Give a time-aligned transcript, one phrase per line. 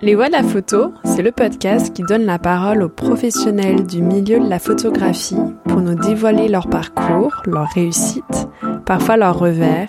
[0.00, 4.02] Les Voix de la photo, c'est le podcast qui donne la parole aux professionnels du
[4.02, 8.48] milieu de la photographie pour nous dévoiler leur parcours, leur réussite,
[8.84, 9.88] parfois leurs revers,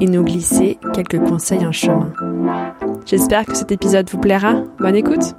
[0.00, 2.12] et nous glisser quelques conseils en chemin.
[3.06, 4.54] J'espère que cet épisode vous plaira.
[4.78, 5.34] Bonne écoute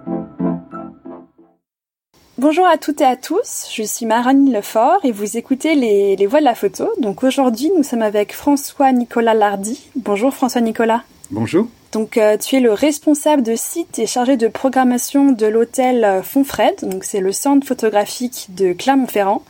[2.38, 6.26] Bonjour à toutes et à tous, je suis Marine Lefort et vous écoutez les, les
[6.26, 6.90] Voix de la photo.
[7.00, 9.90] Donc aujourd'hui, nous sommes avec François Nicolas Lardy.
[9.96, 11.04] Bonjour François Nicolas.
[11.32, 11.68] Bonjour.
[11.96, 16.22] Donc euh, tu es le responsable de site et chargé de programmation de l'hôtel euh,
[16.22, 19.42] Fonfred, donc c'est le centre photographique de Clermont-Ferrand.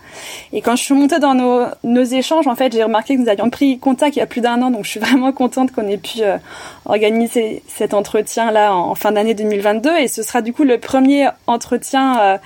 [0.53, 3.29] Et quand je suis montée dans nos, nos échanges, en fait, j'ai remarqué que nous
[3.29, 5.87] avions pris contact il y a plus d'un an, donc je suis vraiment contente qu'on
[5.87, 6.37] ait pu euh,
[6.85, 9.97] organiser cet entretien là en, fin d'année 2022.
[9.97, 12.39] Et ce sera du coup le premier entretien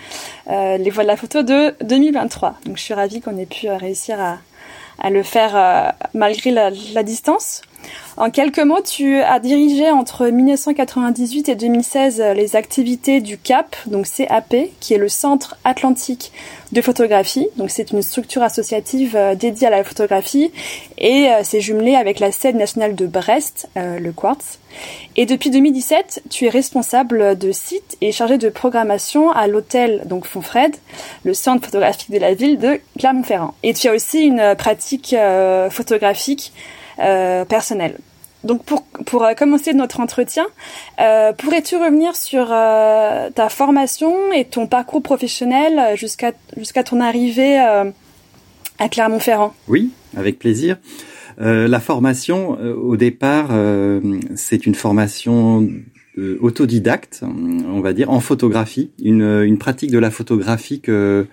[0.47, 2.55] les voix de la photo de 2023.
[2.65, 4.37] Donc je suis ravie qu'on ait pu réussir à,
[4.97, 7.63] à le faire malgré la, la distance.
[8.19, 13.77] En quelques mots, tu as dirigé entre 1998 et 2016 euh, les activités du CAP,
[13.85, 16.33] donc CAP, qui est le Centre Atlantique
[16.73, 17.47] de photographie.
[17.55, 20.51] Donc c'est une structure associative euh, dédiée à la photographie
[20.97, 24.59] et euh, c'est jumelé avec la scène nationale de Brest, le Quartz.
[25.15, 30.25] Et depuis 2017, tu es responsable de site et chargé de programmation à l'hôtel donc
[30.25, 30.75] Fonfred,
[31.23, 33.53] le centre photographique de la ville de Clermont-Ferrand.
[33.63, 35.15] Et tu as aussi une pratique
[35.71, 36.51] photographique
[36.99, 37.97] euh, personnel.
[38.43, 40.45] Donc pour, pour euh, commencer notre entretien,
[40.99, 48.89] euh, pourrais-tu revenir sur ta formation et ton parcours professionnel jusqu'à jusqu'à ton arrivée à
[48.89, 49.53] Clermont-Ferrand?
[49.67, 50.77] Oui, avec plaisir.
[51.37, 53.49] la formation, au départ,
[54.35, 55.69] c'est une formation
[56.41, 61.27] autodidacte, on va dire, en photographie, une, une pratique de la photographie que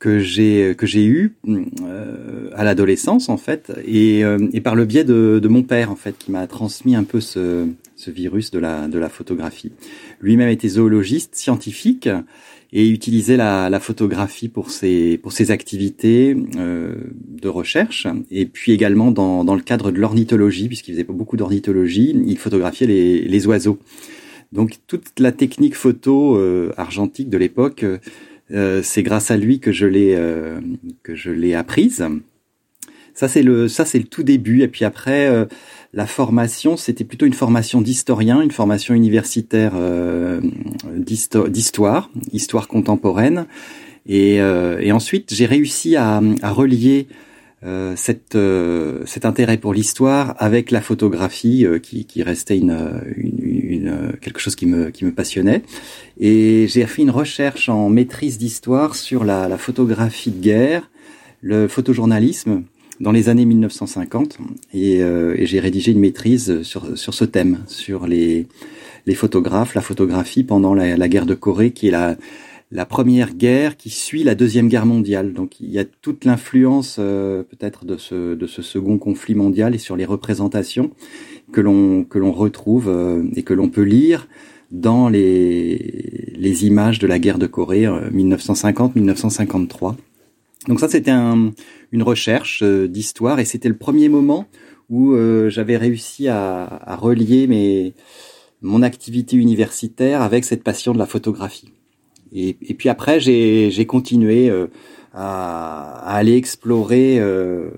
[0.00, 4.86] que j'ai que j'ai eu euh, à l'adolescence en fait et, euh, et, par le
[4.86, 8.50] biais de, de, mon père en fait qui m'a transmis un peu ce, ce virus
[8.50, 9.72] de la de la photographie.
[10.20, 12.08] Lui-même était zoologiste scientifique
[12.72, 16.94] et utilisait la, la photographie pour ses pour ses activités euh,
[17.28, 22.16] de recherche et puis également dans dans le cadre de l'ornithologie puisqu'il faisait beaucoup d'ornithologie,
[22.26, 23.78] il photographiait les les oiseaux.
[24.52, 27.84] Donc toute la technique photo euh, argentique de l'époque
[28.82, 30.60] c'est grâce à lui que je l'ai euh,
[31.02, 32.04] que je l'ai apprise.
[33.14, 35.44] Ça c'est le ça c'est le tout début et puis après euh,
[35.92, 39.72] la formation c'était plutôt une formation d'historien, une formation universitaire
[40.96, 43.46] d'histoire, histoire contemporaine
[44.06, 47.08] et, et ensuite j'ai réussi à, à relier
[47.62, 53.02] euh, cette, euh, cet intérêt pour l'histoire avec la photographie euh, qui, qui, restait une,
[53.16, 53.38] une,
[53.80, 55.62] une, quelque chose qui me, qui me passionnait.
[56.18, 60.90] Et j'ai fait une recherche en maîtrise d'histoire sur la, la, photographie de guerre,
[61.40, 62.62] le photojournalisme
[63.00, 64.38] dans les années 1950.
[64.74, 68.46] Et, et j'ai rédigé une maîtrise sur, sur ce thème, sur les,
[69.06, 72.16] les photographes, la photographie pendant la, la guerre de Corée, qui est la
[72.72, 75.32] la première guerre qui suit la deuxième guerre mondiale.
[75.32, 79.74] Donc il y a toute l'influence euh, peut-être de ce, de ce second conflit mondial
[79.74, 80.90] et sur les représentations
[81.52, 84.28] que l'on que l'on retrouve euh, et que l'on peut lire
[84.70, 89.90] dans les les images de la guerre de Corée 1950-1953.
[89.90, 89.94] Euh,
[90.68, 91.52] Donc ça c'était un,
[91.92, 94.46] une recherche d'histoire et c'était le premier moment
[94.88, 95.14] où
[95.48, 97.94] j'avais réussi à, relier mes
[98.62, 101.72] mon activité universitaire avec cette passion de la photographie.
[102.32, 104.68] Et, puis après, j'ai continué euh,
[105.12, 107.70] à, aller explorer euh,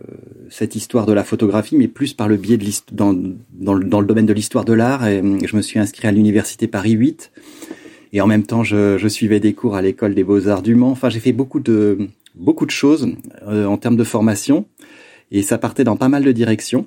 [0.53, 3.15] cette histoire de la photographie, mais plus par le biais de dans,
[3.53, 5.07] dans, le, dans le domaine de l'histoire de l'art.
[5.07, 7.33] Et je me suis inscrit à l'université Paris 8.
[8.13, 10.91] Et en même temps, je, je suivais des cours à l'école des beaux-arts du Mans.
[10.91, 13.09] Enfin, j'ai fait beaucoup de beaucoup de choses
[13.47, 14.67] euh, en termes de formation,
[15.31, 16.87] et ça partait dans pas mal de directions.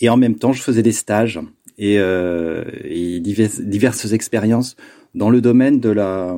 [0.00, 1.40] Et en même temps, je faisais des stages
[1.78, 4.76] et, euh, et diverses, diverses expériences
[5.14, 6.36] dans le domaine de la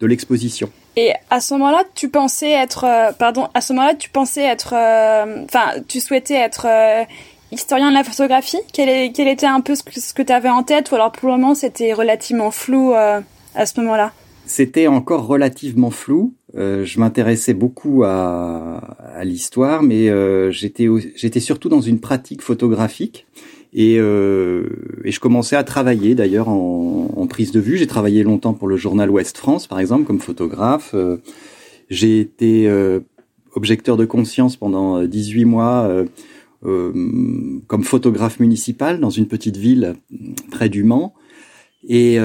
[0.00, 0.70] de l'exposition.
[0.96, 4.74] Et à ce moment-là, tu pensais être, euh, pardon, à ce moment-là, tu pensais être,
[4.74, 7.04] euh, enfin, tu souhaitais être euh,
[7.52, 8.58] historien de la photographie?
[8.72, 11.28] Quel, est, quel était un peu ce que, tu avais en tête, ou alors pour
[11.28, 14.12] le moment c'était relativement flou à ce moment-là?
[14.46, 16.34] C'était encore relativement flou.
[16.54, 18.78] je m'intéressais beaucoup à,
[19.14, 20.08] à l'histoire, mais
[20.52, 20.86] j'étais
[21.16, 23.26] j'étais surtout dans une pratique photographique
[23.72, 24.64] et, euh,
[25.04, 27.76] et, je commençais à travailler d'ailleurs en, prise de vue.
[27.76, 30.90] J'ai travaillé longtemps pour le journal Ouest France, par exemple, comme photographe.
[30.94, 31.18] Euh,
[31.88, 33.00] j'ai été euh,
[33.54, 36.04] objecteur de conscience pendant 18 mois
[36.64, 39.94] euh, comme photographe municipal dans une petite ville
[40.50, 41.14] près du Mans.
[41.88, 42.18] Et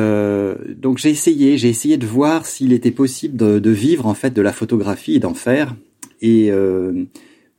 [0.75, 4.31] donc j'ai essayé, j'ai essayé de voir s'il était possible de, de, vivre en fait
[4.31, 5.75] de la photographie et d'en faire.
[6.21, 6.51] Et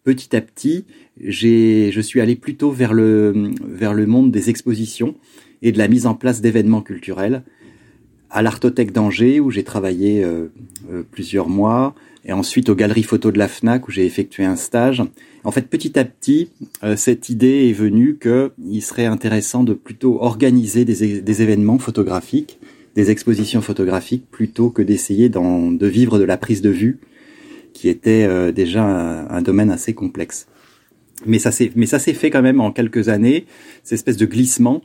[0.05, 0.85] petit à petit,
[1.21, 5.15] je suis allé plutôt vers le, vers le monde des expositions
[5.63, 7.43] et de la mise en place d'événements culturels
[8.31, 10.49] à l'Artothèque d'Angers où j'ai travaillé euh,
[10.91, 14.57] euh, plusieurs mois et ensuite aux galeries photos de la FNAC où j'ai effectué un
[14.57, 15.03] stage.
[15.45, 16.51] En fait, petit à petit,
[16.83, 22.59] euh, cette idée est venue qu'il serait intéressant de plutôt organiser des, des, événements photographiques,
[22.97, 26.99] des expositions photographiques, plutôt que d'essayer de vivre de la prise de vue,
[27.73, 30.47] qui était déjà un, un domaine assez complexe.
[31.25, 33.47] Mais ça s'est, mais ça s'est fait quand même en quelques années,
[33.83, 34.83] cette espèce de glissement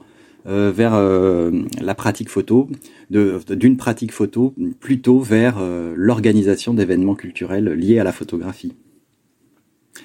[0.47, 2.67] euh, vers euh, la pratique photo,
[3.11, 8.73] d'une pratique photo plutôt vers euh, l'organisation d'événements culturels liés à la photographie.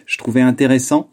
[0.04, 1.08] Je trouvais intéressant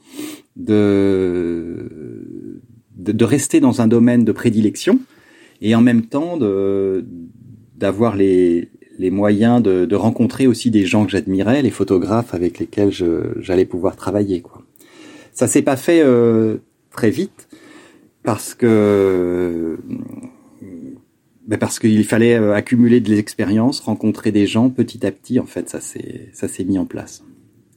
[0.57, 2.59] de,
[2.98, 5.00] de, rester dans un domaine de prédilection
[5.62, 6.38] et en même temps
[7.77, 8.69] d'avoir les,
[9.00, 12.92] les moyens de, de, rencontrer aussi des gens que j'admirais, les photographes avec lesquels
[13.39, 14.42] j'allais pouvoir travailler.
[14.42, 14.62] Quoi.
[15.33, 16.03] Ça s'est pas fait
[16.91, 17.47] très vite,
[18.24, 19.77] parce que
[21.45, 25.39] ben parce qu'il fallait euh, accumuler de l'expérience, rencontrer des gens petit à petit.
[25.39, 27.24] En fait, ça s'est ça s'est mis en place.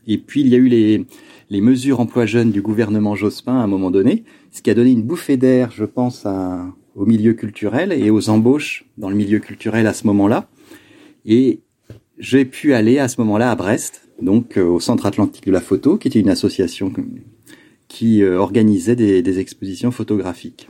[0.06, 1.05] Et puis il y a eu les
[1.50, 4.93] les mesures emploi jeunes du gouvernement Jospin à un moment donné, ce qui a donné
[4.93, 9.38] une bouffée d'air, je pense, à, au milieu culturel et aux embauches dans le milieu
[9.38, 10.49] culturel à ce moment-là.
[11.25, 11.61] Et
[12.19, 15.61] j'ai pu aller à ce moment-là à Brest, donc euh, au Centre Atlantique de la
[15.61, 16.93] Photo, qui était une association
[17.88, 20.69] qui euh, organisait des, des, expositions photographiques.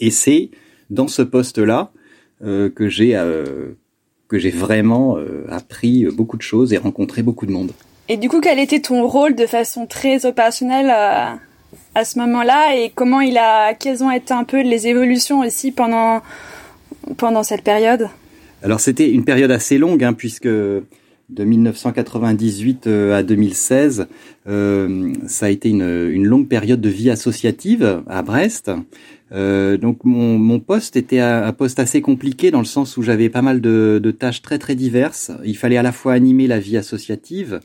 [0.00, 0.50] Et c'est
[0.90, 1.92] dans ce poste-là
[2.42, 3.76] euh, que j'ai euh,
[4.28, 7.72] que j'ai vraiment euh, appris beaucoup de choses et rencontré beaucoup de monde.
[8.08, 11.38] Et du coup, quel était ton rôle de façon très opérationnelle à,
[11.94, 15.72] à ce moment-là et comment il a, quelles ont été un peu les évolutions aussi
[15.72, 16.22] pendant
[17.16, 18.08] pendant cette période?
[18.62, 20.48] Alors c'était une période assez longue hein, puisque
[21.30, 24.06] de 1998 euh, à 2016,
[24.46, 28.70] euh, ça a été une, longue période de vie associative à Brest.
[29.32, 33.42] Euh, donc mon, poste était un, poste assez compliqué dans le sens où j'avais pas
[33.42, 35.32] mal de, tâches très très diverses.
[35.44, 37.60] Il fallait à la fois animer la vie associative,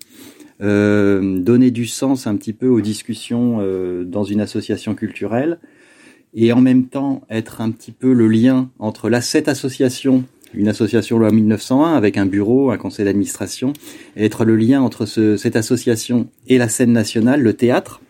[0.60, 3.60] donner du sens un petit peu aux discussions
[4.04, 5.60] dans une association culturelle,
[6.34, 10.24] et en même temps être un petit peu le lien entre la cette association
[10.54, 13.74] une association loi 1901 avec un bureau, un conseil d'administration,
[14.18, 18.02] être le lien entre ce, cette association et la scène nationale, le théâtre,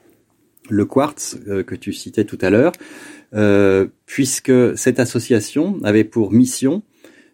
[0.69, 2.71] le Quartz euh, que tu citais tout à l'heure,
[3.33, 6.83] euh, puisque cette association avait pour mission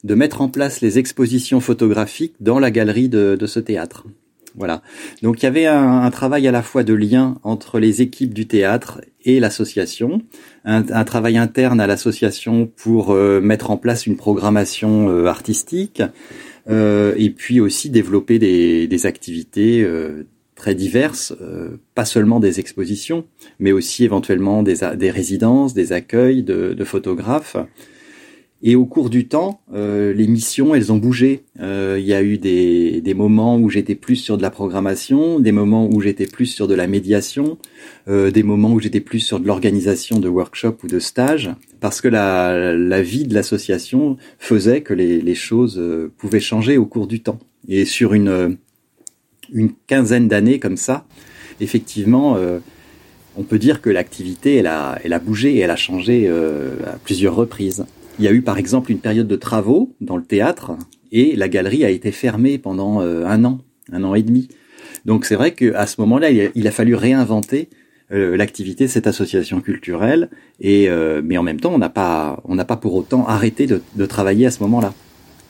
[0.04, 4.06] de mettre en place les expositions photographiques dans la galerie de ce théâtre.
[4.57, 4.81] Voilà.
[5.22, 8.34] Donc il y avait un, un, travail à la fois de lien entre les équipes
[8.34, 10.22] du théâtre et l'association,
[10.63, 16.02] un, un, travail interne à l'association pour euh, mettre en place une programmation euh, artistique,
[16.69, 20.25] euh, et puis aussi développer des, des activités euh,
[20.56, 21.36] très diverses,
[21.96, 23.25] pas seulement des expositions,
[23.60, 27.58] mais aussi éventuellement des, des résidences, des accueils de, de photographes.
[28.67, 31.44] Et au cours du temps, euh, les missions, elles ont bougé.
[31.59, 35.51] Euh, il y a eu des, moments où j'étais plus sur de la programmation, des
[35.51, 37.59] moments où j'étais plus sur de la médiation,
[38.07, 42.01] euh, des moments où j'étais plus sur de l'organisation de workshops ou de stages, parce
[42.01, 45.79] que la, vie de l'association faisait que les, choses
[46.17, 47.38] pouvaient changer au cours du temps.
[47.69, 48.57] Et sur une,
[49.85, 51.06] quinzaine d'années comme ça,
[51.62, 52.35] effectivement,
[53.38, 56.97] on peut dire que l'activité, elle a, elle a bougé et elle a changé à
[57.03, 57.86] plusieurs reprises.
[58.17, 60.72] Il y a eu par exemple une période de travaux dans le théâtre
[61.12, 63.60] et la galerie a été fermée pendant euh, un an,
[63.91, 64.48] un an et demi.
[65.05, 67.69] Donc c'est vrai qu'à ce moment-là, il, a fallu réinventer
[68.12, 70.29] euh, l'activité de cette association culturelle.
[70.62, 73.67] Et euh, mais en même temps, on n'a pas, on n'a pas pour autant arrêté
[73.67, 74.93] de, de travailler à ce moment-là.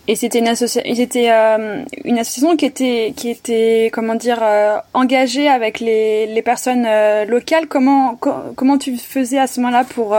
[0.08, 5.48] Et c'était une, associa euh, une association qui était, qui était comment dire, euh, engagée
[5.48, 6.86] avec les, les personnes
[7.28, 7.68] locales.
[7.68, 10.16] Comment, co comment tu faisais à ce moment-là pour,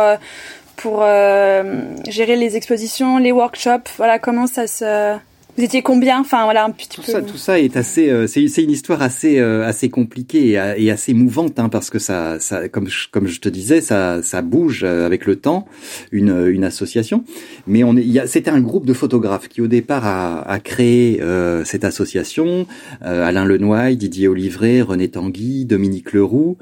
[0.77, 1.63] pour euh,
[2.09, 5.17] gérer les expositions, les workshops Voilà, comment ça se...
[5.59, 6.21] Vous étiez combien?
[6.21, 7.11] Enfin voilà un petit tout peu.
[7.11, 10.91] Ça, tout ça est assez, euh, c'est une histoire assez euh, assez compliquée et, et
[10.91, 14.43] assez mouvante hein, parce que ça, ça, comme je, comme je te disais, ça ça
[14.43, 15.67] bouge euh, avec le temps,
[16.13, 17.25] une une association.
[17.67, 20.43] Mais on est, il y a, c'était un groupe de photographes qui au départ a,
[20.43, 22.67] a créé euh, cette association.
[23.03, 26.59] Euh, Alain Lenoy, Didier Olivret, René Tanguy, Dominique Leroux,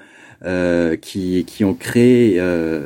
[1.01, 2.41] qui qui ont créé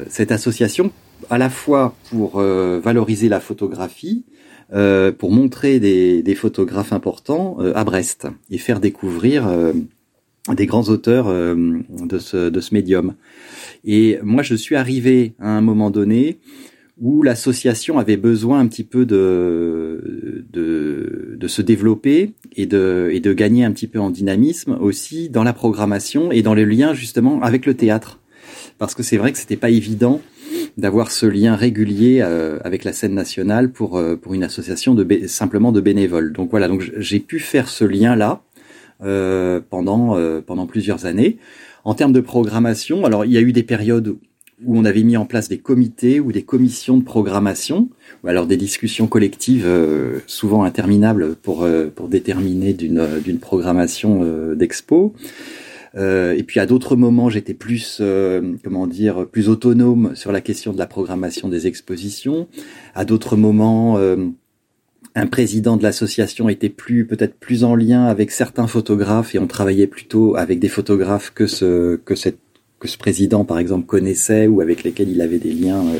[0.08, 0.90] cette association
[1.30, 4.24] à la fois pour euh, valoriser la photographie,
[4.72, 9.72] euh, pour montrer des, des photographes importants euh, à Brest et faire découvrir euh,
[10.54, 13.14] des grands auteurs euh, de, ce, de ce médium.
[13.84, 16.38] Et moi, je suis arrivé à un moment donné
[17.00, 23.20] où l'association avait besoin un petit peu de, de, de se développer et de, et
[23.20, 26.94] de gagner un petit peu en dynamisme aussi dans la programmation et dans le lien
[26.94, 28.18] justement avec le théâtre.
[28.78, 30.20] Parce que c'est vrai que c'était pas évident
[30.76, 35.26] d'avoir ce lien régulier euh, avec la scène nationale pour, euh, pour une association de
[35.26, 36.32] simplement de bénévoles.
[36.32, 38.42] Donc voilà, donc j'ai pu faire ce lien-là
[39.04, 41.38] euh, pendant, euh, pendant plusieurs années.
[41.84, 44.16] En termes de programmation, alors il y a eu des périodes
[44.64, 47.90] où on avait mis en place des comités ou des commissions de programmation,
[48.24, 54.24] ou alors des discussions collectives euh, souvent interminables pour, euh, pour déterminer d'une, d'une programmation
[55.96, 58.02] euh, et puis à d'autres moments, j'étais plus,
[58.62, 62.48] comment dire, plus autonome sur la question de la programmation des expositions.
[62.94, 63.98] À d'autres moments,
[65.14, 69.46] un président de l'association était plus peut-être plus en lien avec certains photographes et on
[69.46, 72.38] travaillait plutôt avec des photographes que ce que cette
[72.78, 75.98] que ce président, par exemple, connaissait ou avec lesquels il avait des liens, euh,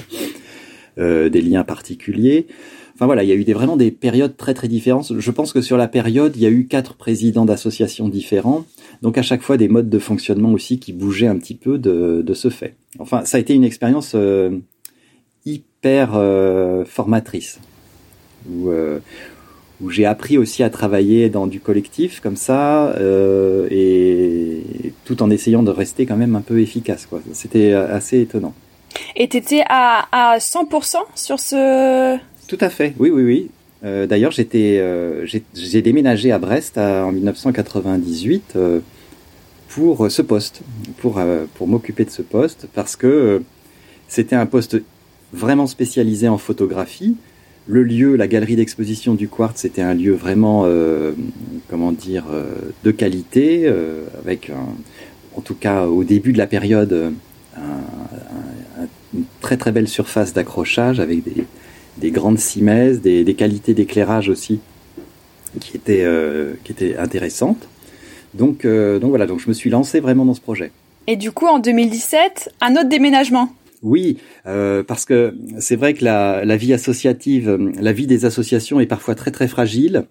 [0.99, 2.47] euh, des liens particuliers.
[2.95, 5.13] Enfin voilà, il y a eu des, vraiment des périodes très très différentes.
[5.19, 8.65] Je pense que sur la période, il y a eu quatre présidents d'associations différents,
[9.03, 12.23] donc à chaque fois des modes de fonctionnement aussi qui bougeaient un petit peu de,
[12.23, 12.75] de ce fait.
[12.99, 14.59] Enfin, ça a été une expérience euh,
[15.45, 17.61] hyper euh, formatrice,
[18.51, 18.99] où, euh,
[19.81, 22.95] où j'ai appris aussi à travailler dans du collectif comme ça
[23.71, 24.63] et
[25.05, 27.21] tout en essayant de rester quand même un peu efficace quoi.
[27.33, 28.55] C'était assez étonnant.
[29.15, 32.95] Et t'étais à, à 100% sur ce Tout à fait.
[32.99, 33.51] Oui oui oui.
[33.85, 38.81] Euh, D'ailleurs euh, j'ai déménagé à Brest à, en 1998 euh,
[39.69, 40.63] pour ce poste
[40.99, 43.39] pour euh, m'occuper de ce poste parce que euh,
[44.09, 44.79] c'était un poste
[45.33, 47.17] vraiment spécialisé en photographie.
[47.67, 51.13] Le lieu, la galerie d'exposition du Quartz, c'était un lieu vraiment, euh,
[51.69, 54.51] comment dire, euh, de qualité, euh, avec,
[55.37, 57.13] en tout cas au début de la période,
[57.55, 61.45] un, un, une très très belle surface d'accrochage avec des,
[62.01, 64.61] des, grandes cimaises, des, des qualités d'éclairage aussi
[65.61, 67.69] qui étaient, euh, qui étaient intéressantes.
[68.35, 70.71] Donc, euh, donc voilà, donc je me suis lancé vraiment dans ce projet.
[71.07, 76.05] Et du coup, en 2017, un autre déménagement oui, euh, parce que c'est vrai que
[76.05, 80.05] la, la, vie associative, la vie des associations est parfois très très fragile.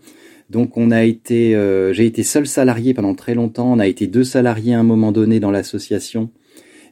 [0.49, 3.71] Donc on a été, euh, j'ai été seul salarié pendant très longtemps.
[3.71, 6.29] On a été deux salariés à un moment donné dans l'association,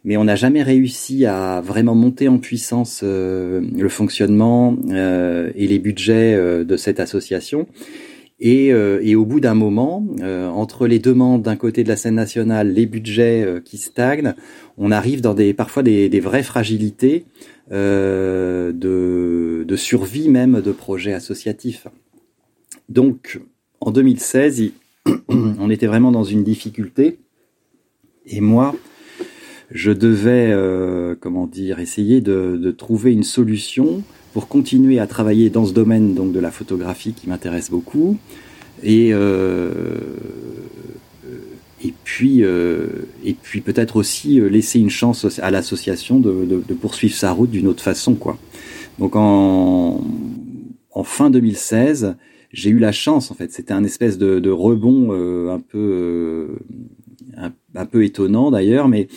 [0.05, 5.67] mais on n'a jamais réussi à vraiment monter en puissance euh, le fonctionnement euh, et
[5.67, 7.67] les budgets euh, de cette association.
[8.39, 11.95] Et, euh, et, au bout d'un moment, euh, entre les demandes d'un côté de la
[11.95, 14.35] scène nationale, les budgets euh, qui stagnent,
[14.77, 17.25] on arrive dans des parfois des, des vraies fragilités
[17.71, 18.75] de,
[19.67, 21.87] de, survie même de projets associatifs.
[22.89, 23.39] Donc,
[23.79, 24.73] en 2016, il,
[25.29, 27.17] on était vraiment dans une difficulté.
[28.27, 28.75] Et moi,
[29.71, 34.03] je devais, euh, comment dire, essayer de, de trouver une solution
[34.33, 38.17] pour continuer à travailler dans ce domaine donc de la photographie qui m'intéresse beaucoup.
[38.83, 39.73] Et euh,
[41.83, 42.87] et puis euh,
[43.23, 47.51] et puis peut-être aussi laisser une chance à l'association de, de, de, poursuivre sa route
[47.51, 48.37] d'une autre façon quoi.
[48.99, 50.03] Donc en
[50.91, 52.15] en fin 2016
[52.51, 53.51] j'ai eu la chance en fait.
[53.51, 56.57] C'était un espèce de, de rebond euh, un peu
[57.37, 59.07] euh, un, peu étonnant d'ailleurs mais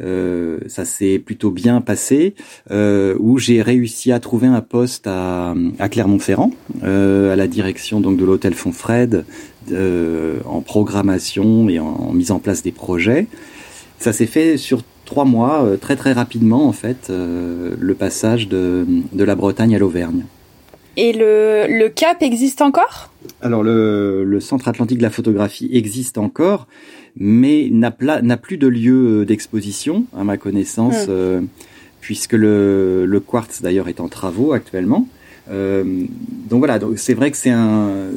[0.00, 2.34] euh, ça s'est plutôt bien passé,
[2.70, 8.00] euh, où j'ai réussi à trouver un poste à, à Clermont-Ferrand, euh, à la direction
[8.00, 9.24] donc de l'hôtel Fonfred,
[10.44, 13.26] en programmation et en, en, mise en place des projets.
[13.98, 19.24] Ça s'est fait sur trois mois, très très rapidement en fait, le passage de, de
[19.24, 20.24] la Bretagne à l'Auvergne.
[20.96, 23.12] Et le, le CAP existe encore?
[23.42, 26.68] Alors le, le Centre Atlantique de la photographie existe encore,
[27.16, 31.10] mais n'a plus de lieu d'exposition, à ma connaissance, mmh.
[31.10, 31.40] euh,
[32.00, 35.08] puisque le, le quartz d'ailleurs est en travaux actuellement.
[35.48, 36.04] Euh,
[36.50, 38.08] donc voilà, donc c'est vrai que c'est un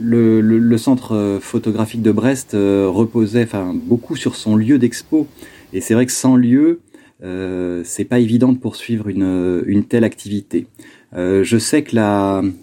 [0.00, 5.26] le, le, le, centre photographique de Brest euh, reposait enfin beaucoup sur son lieu d'expo,
[5.72, 6.80] et c'est vrai que sans lieu,
[7.22, 10.66] euh, c'est pas évident de poursuivre une, une telle activité.
[11.14, 11.94] Euh, je sais que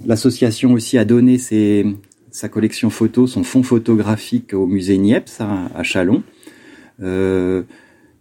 [0.06, 1.86] l'association la, aussi a donné ses,
[2.32, 6.24] sa collection photo, son fonds photographique au musée Niepce à, à Chalon.
[7.02, 7.64] Euh,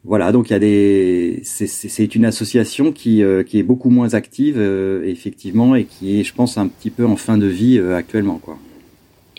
[0.04, 4.14] voilà, donc il y a des, c'est une association qui, euh, qui est beaucoup moins
[4.14, 7.78] active euh, effectivement et qui est, je pense, un petit peu en fin de vie
[7.78, 8.58] euh, actuellement, quoi.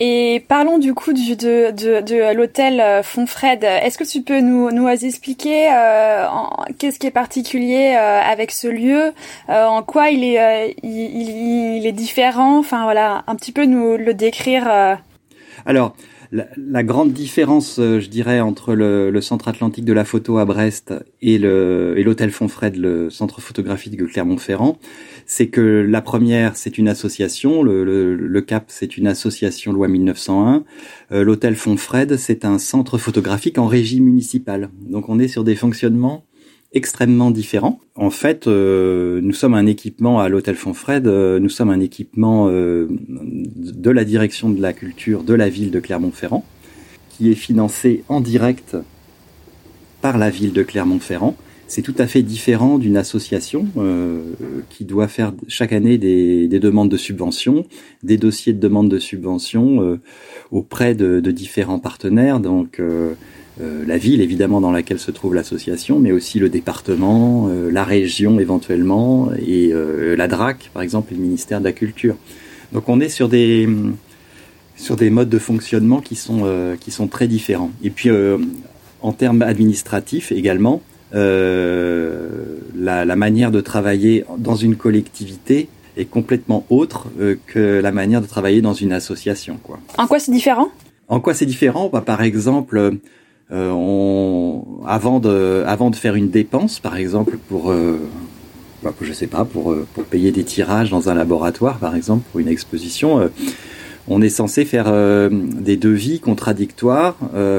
[0.02, 3.62] Et parlons du coup du, de, de, de l'hôtel Fonfred.
[3.62, 6.26] Est-ce que tu peux nous, nous expliquer euh,
[6.78, 9.12] qu'est-ce qui est particulier euh, avec ce lieu,
[9.50, 13.66] euh, en quoi il est, il, il, il, est différent, enfin voilà, un petit peu
[13.66, 14.98] nous le décrire.
[15.66, 15.94] Alors,
[16.32, 21.38] la, grande différence, je dirais, entre le, Centre Atlantique de la photo à Brest et
[21.38, 24.78] l'Hôtel Fonfred, le centre photographique de Clermont-Ferrand,
[25.26, 30.64] c'est que la première, c'est une association, le, CAP, c'est une association loi 1901,
[31.10, 34.70] l'Hôtel Fonfred, c'est un centre photographique en régie municipale.
[34.88, 36.24] Donc on est sur des fonctionnements
[36.72, 37.80] extrêmement différents.
[37.96, 42.48] En fait, euh, nous sommes un équipement à l'hôtel Fonfred, euh, nous sommes un équipement
[42.48, 46.44] euh, de la direction de la culture de la ville de Clermont-Ferrand,
[47.10, 48.76] qui est financé en direct
[50.00, 51.36] par la ville de Clermont-Ferrand.
[51.66, 53.68] C'est tout à fait différent d'une association
[54.70, 57.64] qui doit faire chaque année des, demandes de subventions,
[58.02, 60.00] des dossiers de demande de subventions
[60.50, 62.40] auprès de, de, différents partenaires.
[62.40, 62.80] Donc
[63.60, 67.84] euh, la ville évidemment dans laquelle se trouve l'association, mais aussi le département, euh, la
[67.84, 72.16] région éventuellement, et euh, la DRAC par exemple, et le ministère de la Culture.
[72.72, 73.68] Donc on est sur des
[74.76, 76.46] sur des modes de fonctionnement qui sont
[76.80, 77.70] qui sont très différents.
[77.82, 78.08] Et puis
[79.02, 80.80] en termes administratifs également,
[81.12, 87.08] la, la, manière de travailler dans une collectivité est complètement autre
[87.46, 89.58] que la manière de travailler dans une association.
[89.62, 89.80] Quoi.
[89.98, 90.68] En quoi c'est différent?
[91.08, 91.90] En quoi c'est différent?
[91.92, 93.00] Bah, Par exemple,
[93.52, 97.98] euh, on, avant de, avant de faire une dépense, par exemple, pour, euh,
[98.82, 102.22] bah, je sais pas, pour, euh, pour payer des tirages dans un laboratoire, par exemple,
[102.30, 103.28] pour une exposition,
[104.08, 104.92] on est censé faire
[105.30, 107.16] des devis contradictoires,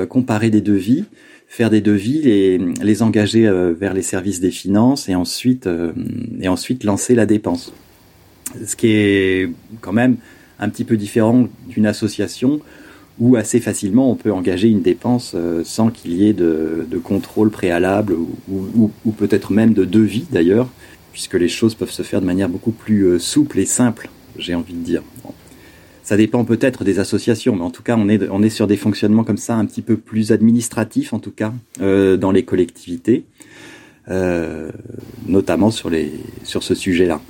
[0.09, 1.05] comparer des devis,
[1.47, 5.69] faire des devis, les, les engager vers les services des finances et ensuite,
[6.41, 7.73] et ensuite lancer la dépense.
[8.65, 9.49] Ce qui est
[9.81, 10.17] quand même
[10.59, 12.59] un petit peu différent d'une association
[13.19, 17.49] où assez facilement on peut engager une dépense euh, sans qu'il y ait de, contrôle
[17.49, 18.15] préalable
[18.49, 20.69] ou, peut-être même de devis d'ailleurs,
[21.11, 24.55] puisque les choses peuvent se faire de manière beaucoup plus euh, souple et simple, j'ai
[24.55, 25.03] envie de dire.
[26.03, 28.77] Ça dépend peut-être des associations, mais en tout cas on est, on est sur des
[28.77, 33.25] fonctionnements comme ça un petit peu plus administratifs en tout cas euh, dans les collectivités,
[35.27, 36.11] notamment sur, les,
[36.43, 37.21] sur ce sujet-là.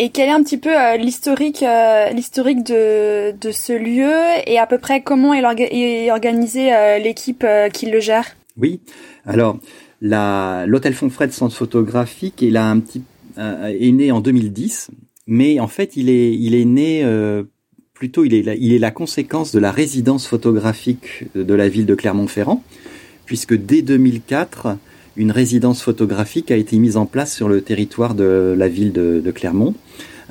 [0.00, 4.12] Et quel est un petit peu euh, l'historique, euh, l'historique de, de ce lieu
[4.46, 8.36] et à peu près comment est, organisée euh, l'équipe qui le gère?
[8.56, 8.80] Oui,
[9.26, 9.58] alors
[10.00, 13.02] l'hôtel Fonfred Centre photographique est, un petit,
[13.36, 14.92] est né en 2010,
[15.26, 17.04] mais en fait il est, il est né
[17.92, 21.96] plutôt il est, il est la conséquence de la résidence photographique de la ville de
[21.96, 22.62] Clermont-Ferrand,
[23.26, 24.76] puisque dès 2004
[25.18, 29.30] une résidence photographique a été mise en place sur le territoire de la ville de,
[29.32, 29.74] Clermont.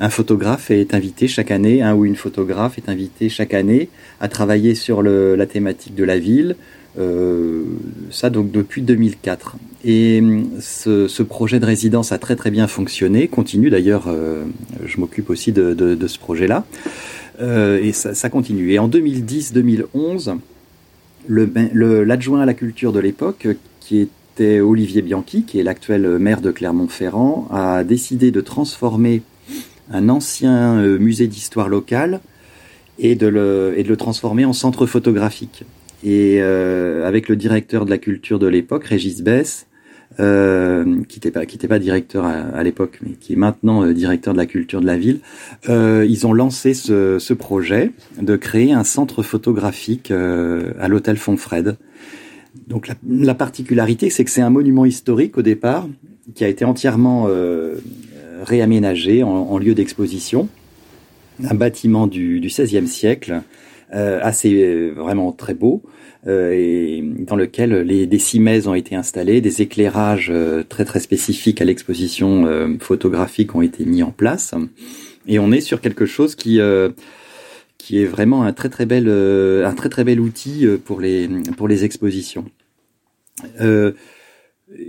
[0.00, 4.28] Un photographe est invité chaque année, un ou une photographe est invité chaque année à
[4.28, 6.56] travailler sur la thématique de la ville,
[6.98, 7.64] euh,
[8.10, 9.56] ça donc depuis 2004.
[9.84, 10.22] Et
[10.58, 14.44] ce, projet de résidence a très très bien fonctionné, continue d'ailleurs, euh,
[14.86, 16.64] je m'occupe aussi de, ce projet-là,
[17.40, 18.72] euh, et ça, continue.
[18.72, 20.38] Et en 2010-2011,
[21.28, 23.48] l'adjoint à la culture de l'époque,
[23.80, 24.08] qui
[24.40, 29.22] Olivier Bianchi, qui est l'actuel maire de Clermont-Ferrand, a décidé de transformer
[29.90, 32.20] un ancien euh, musée d'histoire locale
[32.98, 35.64] et de, le, transformer en centre photographique.
[36.04, 39.66] Et euh, avec le directeur de la culture de l'époque, Régis Bess,
[40.20, 44.80] euh, qui n'était pas, directeur à, l'époque, mais qui est maintenant directeur de la culture
[44.80, 45.20] de la ville,
[45.68, 51.76] ils ont lancé ce, ce, projet de créer un centre photographique à l'hôtel Fonfred.
[52.68, 55.88] Donc la, particularité, c'est que c'est un monument historique au départ,
[56.34, 57.76] qui a été entièrement euh,
[58.42, 60.48] réaménagé en, lieu d'exposition.
[61.48, 63.40] Un bâtiment du, XVIe siècle,
[63.94, 65.82] euh, assez euh, vraiment très beau,
[66.26, 70.30] et dans lequel les, des cimaises ont été installés, des éclairages
[70.68, 74.52] très très spécifiques à l'exposition photographique ont été mis en place.
[75.26, 76.60] Et on est sur quelque chose qui
[77.78, 81.00] qui est vraiment un très très bel euh, un très très bel outil euh, pour
[81.00, 82.44] les pour les expositions.
[83.60, 83.92] Euh,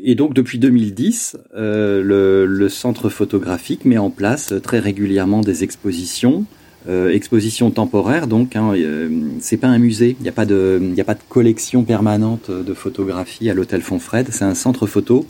[0.03, 5.63] et donc depuis 2010, euh, le, le, centre photographique met en place très régulièrement des
[5.63, 6.45] expositions,
[6.89, 8.27] euh, expositions temporaires.
[8.27, 8.73] Donc hein,
[9.39, 12.73] c'est pas un musée, il n'y a pas de a pas de collection permanente de
[12.73, 14.27] photographies à l'hôtel Fonfred.
[14.31, 15.25] C'est un centre photo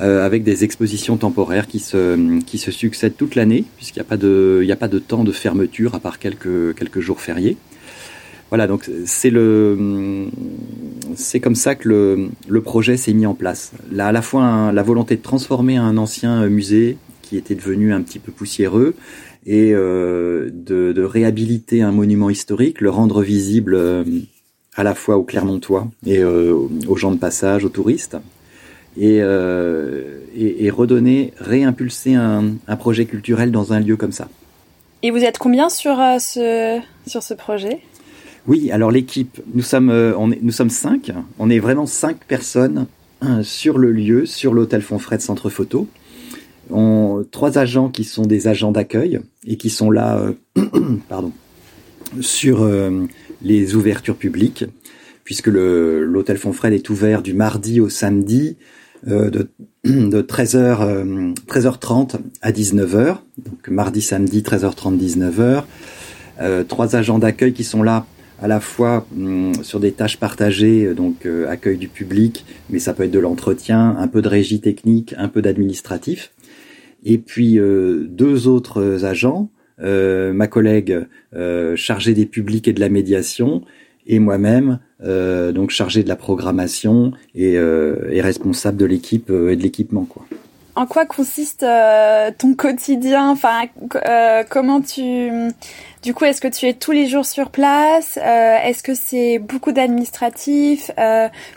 [0.00, 4.08] euh, avec des expositions temporaires qui se, qui se succèdent toute l'année, puisqu'il n'y a,
[4.08, 7.58] pas de, il a pas de temps de fermeture à part quelques, quelques jours fériés.
[8.50, 10.28] Voilà, donc c'est le,
[11.14, 11.88] c'est comme ça que
[12.48, 13.72] le, projet s'est mis en place.
[13.92, 18.02] Là, à la fois la volonté de transformer un ancien musée qui était devenu un
[18.02, 18.94] petit peu poussiéreux
[19.46, 24.04] et euh, de, réhabiliter un monument historique, le rendre visible euh,
[24.76, 26.54] à la fois aux Clermontois et euh,
[26.88, 28.16] aux gens de passage, aux touristes,
[28.98, 34.28] euh, et, redonner, réimpulser un, un, projet culturel dans un lieu comme ça.
[35.02, 37.80] Et vous êtes combien sur, euh, ce, sur ce projet?
[38.50, 41.12] Oui, alors l'équipe, nous sommes, on est, nous sommes cinq.
[41.38, 42.88] On est vraiment cinq personnes
[43.44, 45.86] sur le lieu, sur l'hôtel Fonfred Centre Photo.
[46.68, 50.20] On, trois agents qui sont des agents d'accueil et qui sont là,
[51.08, 51.30] pardon,
[52.20, 52.68] sur
[53.40, 54.64] les ouvertures publiques,
[55.22, 58.56] puisque l'hôtel Fonfred est ouvert du mardi au samedi
[59.06, 59.48] euh, de,
[59.84, 63.18] de 13h, 13h30 à 19h.
[63.38, 65.62] Donc mardi, samedi, 13h30, 19h.
[66.40, 68.06] Euh, trois agents d'accueil qui sont là
[68.40, 72.78] à la fois hum, sur des tâches partagées, euh, donc euh, accueil du public, mais
[72.78, 76.32] ça peut être de l'entretien, un peu de régie technique, un peu d'administratif.
[77.04, 79.48] Et puis deux autres agents,
[79.78, 81.06] ma collègue
[81.74, 83.62] chargée des publics et de la médiation,
[84.06, 89.56] et moi-même, euh, donc chargé de la programmation et, euh, responsable de l'équipe euh, et
[89.56, 90.06] de l'équipement.
[90.76, 93.30] En quoi consiste euh, ton quotidien?
[93.30, 93.62] Enfin,
[94.06, 95.30] euh, comment tu
[96.02, 98.16] du coup, est-ce que tu es tous les jours sur place?
[98.16, 100.90] Est-ce que c'est beaucoup d'administratif?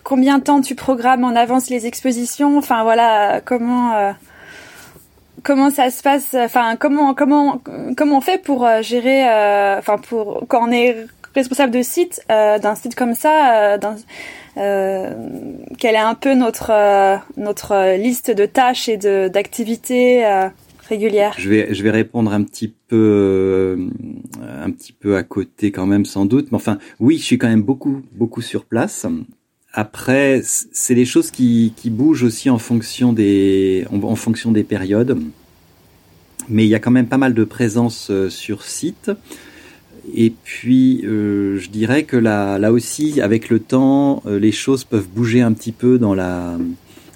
[0.03, 2.57] Combien de temps tu programmes en avance les expositions?
[2.57, 4.13] Enfin voilà, comment
[5.43, 6.33] comment ça se passe?
[6.33, 7.61] Enfin comment comment
[7.95, 9.23] comment on fait pour gérer
[9.77, 13.77] Enfin pour quand on est responsable de site euh, d'un site comme ça, euh,
[14.57, 15.13] euh,
[15.83, 20.23] quelle est un peu notre euh, notre liste de tâches et d'activités
[20.87, 23.89] régulières Je vais je vais répondre un petit peu
[24.41, 27.49] un petit peu à côté quand même sans doute, mais enfin oui, je suis quand
[27.49, 29.05] même beaucoup beaucoup sur place.
[29.73, 35.19] Après, c'est les choses qui, qui bougent aussi en fonction des en fonction des périodes,
[36.47, 39.11] mais il y a quand même pas mal de présence sur site.
[40.15, 44.83] Et puis, euh, je dirais que là, là aussi, avec le temps, euh, les choses
[44.83, 46.57] peuvent bouger un petit peu dans la,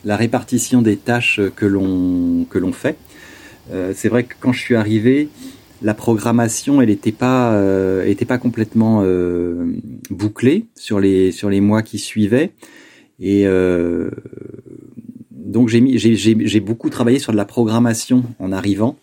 [0.05, 2.97] la répartition des tâches que l'on que l'on fait.
[3.71, 5.29] Euh, c'est vrai que quand je suis arrivé,
[5.81, 9.65] la programmation, elle n'était pas euh, était pas complètement euh,
[10.09, 12.51] bouclée sur les sur les mois qui suivaient.
[13.19, 13.45] Et
[15.31, 18.95] donc mis j'ai j'ai beaucoup travaillé sur de la programmation en arrivant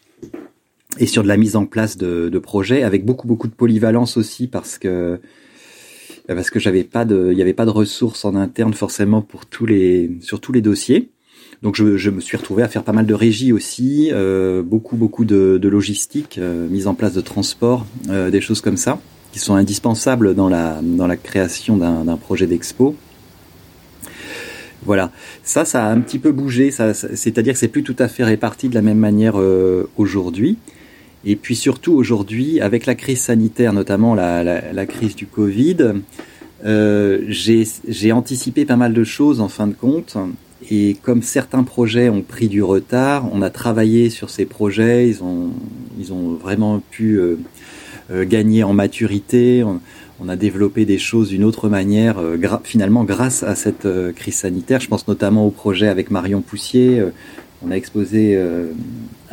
[0.98, 4.16] et sur de la mise en place de, de projets avec beaucoup beaucoup de polyvalence
[4.16, 5.20] aussi parce que
[6.26, 9.46] parce que j'avais pas de il y avait pas de ressources en interne forcément pour
[9.46, 11.10] tous les sur tous les dossiers
[11.62, 14.96] donc je, je me suis retrouvé à faire pas mal de régie aussi euh, beaucoup
[14.96, 19.00] beaucoup de, de logistique euh, mise en place de transport euh, des choses comme ça
[19.32, 22.94] qui sont indispensables dans la dans la création d'un projet d'expo
[24.84, 25.10] voilà,
[25.42, 26.70] ça, ça a un petit peu bougé.
[26.70, 30.58] Ça, c'est-à-dire que c'est plus tout à fait réparti de la même manière euh, aujourd'hui.
[31.26, 35.94] Et puis surtout aujourd'hui, avec la crise sanitaire, notamment la, la, la crise du Covid,
[36.64, 40.16] euh, j'ai anticipé pas mal de choses en fin de compte.
[40.70, 45.22] Et comme certains projets ont pris du retard, on a travaillé sur ces projets, ils
[45.22, 45.50] ont,
[45.98, 47.36] ils ont vraiment pu euh,
[48.10, 49.62] euh, gagner en maturité.
[49.62, 49.80] On,
[50.20, 54.12] on, a développé des choses d'une autre manière, euh, gra finalement grâce à cette euh,
[54.12, 54.80] crise sanitaire.
[54.80, 57.02] Je pense notamment au projet avec Marion Poussier.
[57.62, 58.38] on a exposé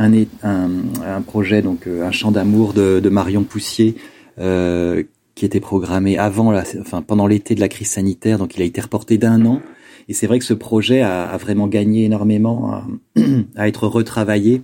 [0.01, 0.69] un, un,
[1.05, 3.95] un, projet, donc euh, un chant d'amour de, de, Marion Poussier,
[4.39, 5.03] euh,
[5.35, 8.65] qui était programmé avant, la, enfin pendant l'été de la crise sanitaire, donc il a
[8.65, 9.61] été reporté d'un an.
[10.09, 12.87] Et c'est vrai que ce projet a, a vraiment gagné énormément à,
[13.55, 14.63] à être retravaillé.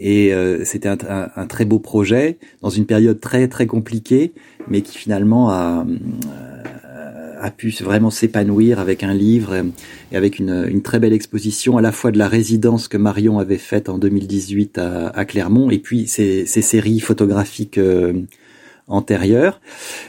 [0.00, 4.32] Et euh, c'était un, un, un, très beau projet dans une période très très compliquée,
[4.68, 5.84] mais qui finalement a,
[6.57, 6.57] a
[7.56, 9.54] pu vraiment s'épanouir avec un livre
[10.12, 13.58] et avec une, très belle exposition à la fois de la résidence que Marion avait
[13.58, 18.22] faite en 2018 à, Clermont et puis ces séries photographiques euh,
[18.86, 19.60] antérieures.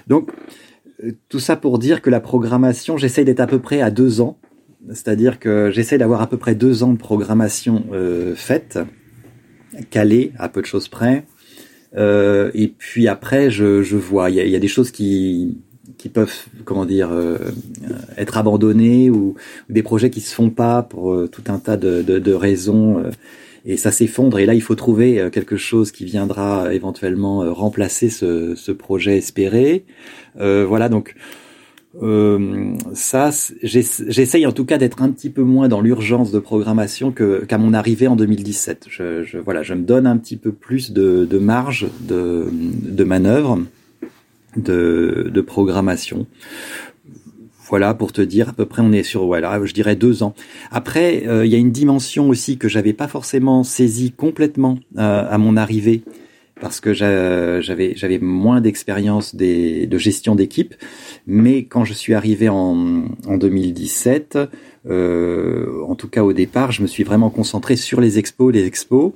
[0.08, 0.32] Donc
[1.04, 4.22] euh, tout ça pour dire que la programmation, j'essaye d'être à peu près à deux
[4.22, 4.38] ans,
[4.90, 8.80] c'est-à-dire que j'essaye d'avoir à peu près deux ans de programmation euh, faite,
[9.90, 11.26] calée à peu de choses près.
[11.96, 15.58] Et puis après, je, vois, il a, y a, des choses qui
[15.98, 17.38] qui peuvent comment dire euh,
[18.18, 19.36] être abandonnés ou,
[19.70, 23.00] des projets qui se font pas pour euh, tout un tas de, de, de raisons
[23.00, 23.12] euh,
[23.66, 24.40] et ça s'effondre.
[24.40, 28.72] Et là il faut trouver euh, quelque chose qui viendra éventuellement euh, remplacer ce, ce,
[28.72, 29.86] projet espéré.
[30.36, 31.16] Voilà donc
[32.94, 33.32] ça
[33.64, 37.58] j'essaye en tout cas d'être un petit peu moins dans l'urgence de programmation que qu'à
[37.58, 41.26] mon arrivée en 2017 je, je, voilà je me donne un petit peu plus de,
[41.26, 43.60] de marge de, de manœuvre
[44.56, 46.28] de, de programmation.
[47.70, 50.34] Voilà pour te dire à peu près on est sur voilà je dirais deux ans.
[50.72, 55.26] Après euh, il y a une dimension aussi que j'avais pas forcément saisi complètement euh,
[55.30, 56.02] à mon arrivée
[56.60, 57.62] parce que j'avais
[57.96, 60.76] j'avais moins d'expérience de gestion d'équipe,
[61.28, 64.38] mais quand je suis arrivé en, en 2017,
[64.90, 68.66] euh, en tout cas au départ, je me suis vraiment concentré sur les expos, les
[68.66, 69.14] expos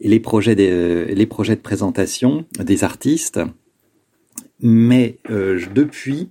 [0.00, 3.40] et les projets les projets de présentation des artistes
[4.60, 5.18] mais
[5.74, 6.28] depuis,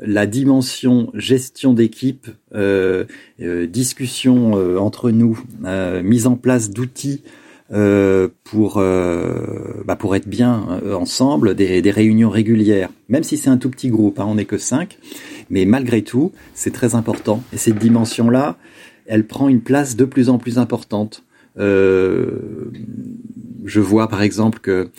[0.00, 3.04] la dimension gestion d'équipe, euh,
[3.40, 5.40] euh, discussion euh, entre nous,
[6.02, 7.22] mise en place d'outils
[8.44, 13.70] pour bah pour être bien ensemble, des, des, réunions régulières, même si c'est un tout
[13.70, 14.98] petit groupe, hein, on n'est que cinq,
[15.50, 17.42] mais malgré tout, c'est très important.
[17.52, 18.58] Et cette dimension-là,
[19.06, 21.24] elle prend une place de plus en plus importante.
[21.56, 22.70] je
[23.80, 24.90] vois par exemple que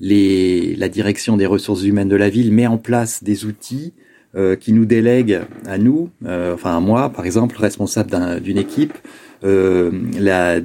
[0.00, 3.94] les, la direction des ressources humaines de la ville met en place des outils
[4.34, 8.94] euh, qui nous délègue à nous, euh, enfin à moi par exemple, responsable d'une équipe,
[9.44, 10.60] euh, la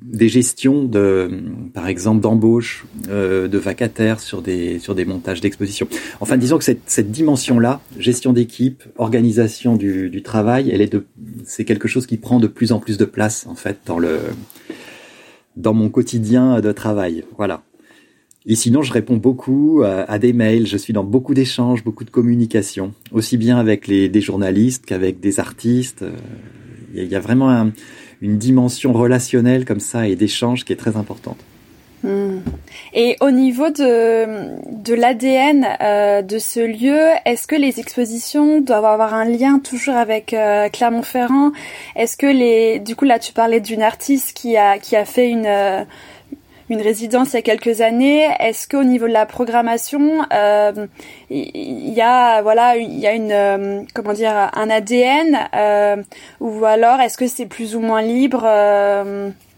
[0.00, 1.28] des gestions de,
[1.74, 5.86] par exemple, d'embauche, de vacataires sur des sur des montages d'exposition.
[6.20, 11.04] Enfin, disons que cette, cette dimension-là, gestion d'équipe, organisation du, du travail, elle est de,
[11.44, 14.18] c'est quelque chose qui prend de plus en plus de place en fait dans le
[15.56, 17.24] dans mon quotidien de travail.
[17.36, 17.62] Voilà.
[18.48, 20.66] Et sinon, je réponds beaucoup à, des mails.
[20.66, 25.38] Je suis dans beaucoup d'échanges, beaucoup de communication, aussi bien avec des journalistes qu'avec des
[25.38, 26.02] artistes.
[26.94, 27.70] Il y, a, vraiment
[28.22, 31.38] une dimension relationnelle comme ça et d'échange qui est très importante.
[32.04, 32.38] Hmm.
[32.94, 38.84] Et au niveau de, de l'ADN euh, de ce lieu, est-ce que les expositions doivent
[38.84, 41.50] avoir un lien toujours avec euh, Clermont-Ferrand?
[41.96, 45.28] Est-ce que les, du coup là tu parlais d'une artiste qui a qui a fait
[45.28, 45.82] une euh,
[46.70, 48.26] une résidence il y a quelques années.
[48.40, 50.86] Est-ce qu'au niveau de la programmation, euh,
[51.30, 55.96] il y a voilà, il y a une euh, comment dire un ADN euh,
[56.40, 58.42] ou alors est-ce que c'est plus ou moins libre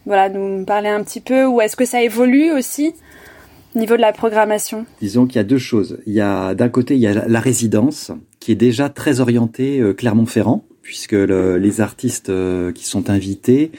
[0.07, 2.95] Voilà, nous parler un petit peu ou est-ce que ça évolue aussi
[3.75, 4.87] au niveau de la programmation?
[5.01, 5.99] Disons qu'il y a deux choses.
[6.07, 9.83] Il y a d'un côté il y a la résidence qui est déjà très orientée
[9.97, 12.33] Clermont-Ferrand puisque les artistes
[12.75, 13.71] qui sont invités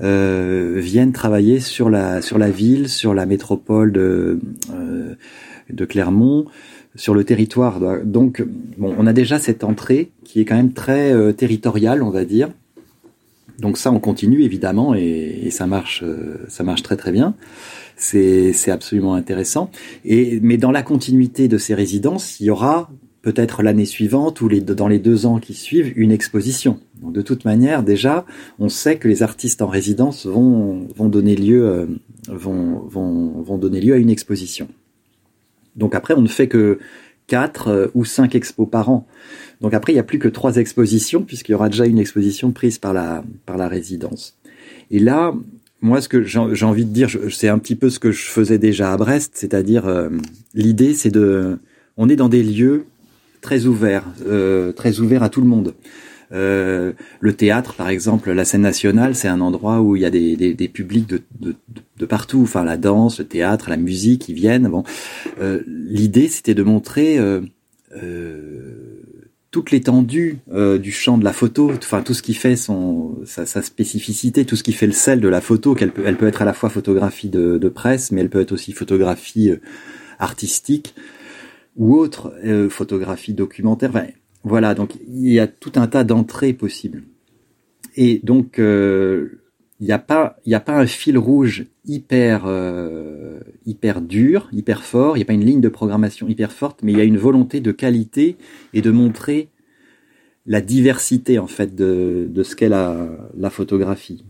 [0.00, 4.40] euh, viennent travailler sur la sur la ville, sur la métropole de
[4.72, 5.14] euh,
[5.70, 6.46] de Clermont,
[6.96, 7.80] sur le territoire.
[8.04, 8.44] Donc,
[8.76, 12.24] bon, on a déjà cette entrée qui est quand même très euh, territoriale, on va
[12.24, 12.50] dire.
[13.60, 17.34] Donc ça, on continue évidemment et, et ça marche, euh, ça marche très très bien.
[17.96, 19.70] C'est c'est absolument intéressant.
[20.04, 22.90] Et mais dans la continuité de ces résidences, il y aura
[23.24, 26.78] peut-être l'année suivante ou dans les deux ans qui suivent une exposition.
[27.00, 28.26] Donc de toute manière, déjà,
[28.58, 31.86] on sait que les artistes en résidence vont, vont donner lieu euh,
[33.58, 34.68] donner lieu à une exposition.
[35.74, 36.78] Donc après, on ne fait que
[37.26, 39.06] quatre euh, ou cinq expos par an.
[39.62, 42.52] Donc après, il n'y a plus que trois expositions puisqu'il y aura déjà une exposition
[42.52, 44.36] prise par la par la résidence.
[44.90, 45.34] Et là,
[45.80, 48.58] moi, ce que j'ai envie de dire, c'est un petit peu ce que je faisais
[48.58, 50.10] déjà à Brest, c'est-à-dire euh,
[50.54, 51.58] l'idée, c'est de,
[51.96, 52.86] on est dans des lieux
[53.44, 55.74] très ouvert, euh, très ouvert à tout le monde.
[56.32, 60.10] Euh, le théâtre, par exemple, la scène nationale, c'est un endroit où il y a
[60.10, 61.54] des, des, des publics de, de,
[61.98, 64.68] de, partout, enfin la danse, le théâtre, la musique, qui viennent.
[64.68, 64.82] Bon,
[65.40, 67.42] euh, l'idée, c'était de montrer euh,
[68.02, 69.02] euh,
[69.50, 73.44] toute l'étendue euh, du champ de la photo, enfin tout ce qui fait son sa,
[73.44, 76.26] sa, spécificité, tout ce qui fait le sel de la photo, qu'elle peut, elle peut
[76.26, 79.52] être à la fois photographie de, de presse, mais elle peut être aussi photographie
[80.18, 80.94] artistique
[81.76, 83.90] ou autre euh, photographie documentaire.
[84.42, 87.04] voilà, donc il y a tout un tas d'entrées possibles.
[87.96, 89.40] Et donc euh,
[89.80, 94.84] il n'y a pas il a pas un fil rouge hyper euh, hyper dur, hyper
[94.84, 95.16] fort.
[95.16, 97.18] Il n'y a pas une ligne de programmation hyper forte, mais il y a une
[97.18, 98.36] volonté de qualité
[98.72, 99.48] et de montrer
[100.46, 104.24] la diversité en fait de, de ce qu'est la, la photographie.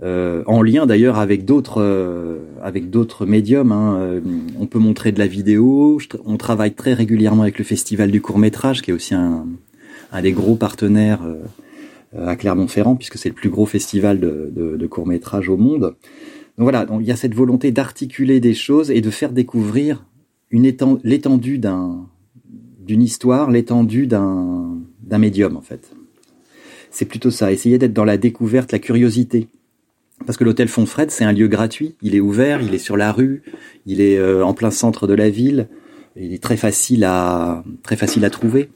[0.00, 3.72] Euh, en lien d'ailleurs avec d'autres euh, avec d'autres médiums.
[3.72, 3.98] Hein.
[3.98, 4.20] Euh,
[4.58, 5.98] on peut montrer de la vidéo.
[6.24, 9.46] on travaille très régulièrement avec le Festival du court métrage, qui est aussi un,
[10.12, 11.20] un des gros partenaires
[12.16, 15.94] à Clermont-Ferrand, puisque c'est le plus gros festival de, de, de court métrage au monde.
[16.56, 20.04] Donc voilà, donc, il y a cette volonté d'articuler des choses et de faire découvrir
[20.50, 20.72] une
[21.04, 22.06] l'étendue d'un
[22.80, 25.90] d'une histoire, l'étendue d'un d'un médium en fait.
[26.90, 29.48] C'est plutôt ça, essayer d'être dans la découverte, la curiosité
[30.26, 31.96] parce que l'hôtel Fonfred, c'est un lieu gratuit.
[32.02, 33.42] Il est ouvert, il est sur la rue,
[33.86, 35.68] il est euh, en plein centre de la ville.
[36.16, 38.70] Il est très facile à très facile à trouver.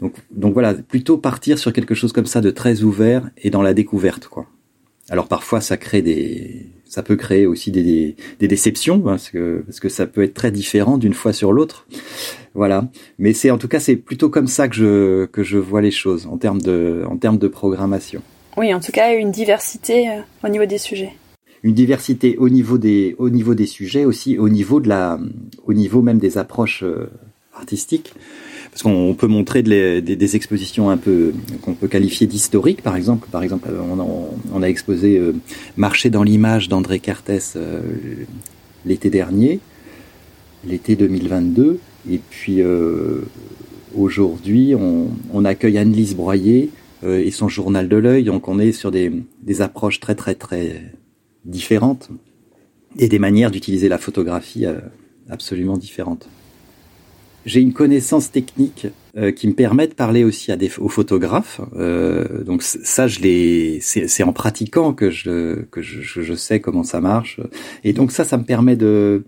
[0.00, 3.62] Donc donc voilà, plutôt partir sur quelque chose comme ça de très ouvert et dans
[3.62, 4.46] la découverte quoi.
[5.10, 9.62] Alors parfois ça crée des ça peut créer aussi des, des, déceptions hein, parce que
[9.66, 11.86] parce que ça peut être très différent d'une fois sur l'autre.
[12.54, 15.80] Voilà, mais c'est en tout cas c'est plutôt comme ça que je que je vois
[15.80, 18.22] les choses en termes de en termes de programmation.
[18.58, 21.12] Oui, en tout cas, une diversité euh, au niveau des sujets.
[21.62, 25.20] Une diversité au niveau des, au niveau des sujets, aussi au niveau de la,
[25.64, 27.08] au niveau même des approches euh,
[27.54, 28.14] artistiques.
[28.72, 33.28] Parce qu'on peut montrer des, des, expositions un peu qu'on peut qualifier d'historiques, par exemple.
[33.30, 35.34] Par exemple, on a, exposé euh,
[35.76, 37.30] Marcher dans l'image d'André Cartes
[38.84, 39.60] l'été dernier,
[40.66, 41.78] l'été 2022.
[42.10, 42.60] Et puis
[43.96, 46.70] aujourd'hui, on, accueille Anne-Lise Broyer
[47.06, 50.92] et son journal de l'œil, donc on est sur des, des approches très très très
[51.44, 52.10] différentes
[52.98, 54.66] et des manières d'utiliser la photographie
[55.28, 56.28] absolument différentes
[57.48, 61.60] j'ai une connaissance technique euh, qui me permet de parler aussi à des, aux photographes.
[61.76, 66.82] Euh, donc ça, je l'ai, c'est en pratiquant que je que je, je, sais comment
[66.82, 67.40] ça marche.
[67.84, 69.24] Et donc ça, ça me permet de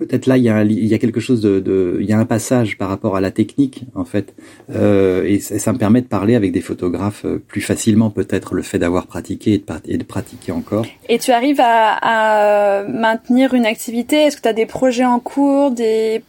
[0.00, 2.78] peut-être là il y a a quelque chose de, de, il y a un passage
[2.78, 4.34] par rapport à la technique en fait.
[4.74, 8.62] Euh, et ça, me permet de parler avec des photographes euh, plus facilement peut-être le
[8.62, 10.86] fait d'avoir pratiqué et de, pratiquer encore.
[11.08, 14.16] Et tu arrives à, à maintenir une activité?
[14.22, 16.22] Est-ce que tu as des projets en cours des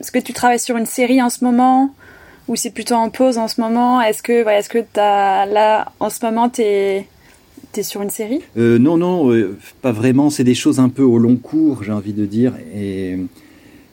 [0.00, 1.90] est-ce que tu travailles sur une série en ce moment?
[2.48, 4.00] Ou c'est plutôt en pause en ce moment?
[4.00, 6.62] Est-ce que voilà, est-ce que as, là en ce moment tu
[7.82, 8.40] sur une série?
[8.56, 10.30] Euh, Non, non, euh, pas vraiment.
[10.30, 12.52] C'est des choses un peu au long cours, j'ai envie de dire.
[12.74, 13.16] Et,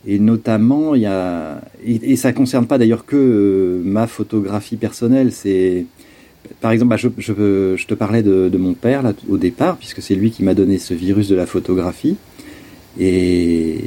[0.08, 5.32] et notamment, il y a et, ça concerne pas d'ailleurs que euh, ma photographie personnelle.
[5.32, 5.86] C'est
[6.60, 10.02] par exemple, bah, je, je, je, te parlais de, mon père là, au départ, puisque
[10.02, 12.17] c'est lui qui m'a donné ce virus de la photographie.
[13.00, 13.86] Et,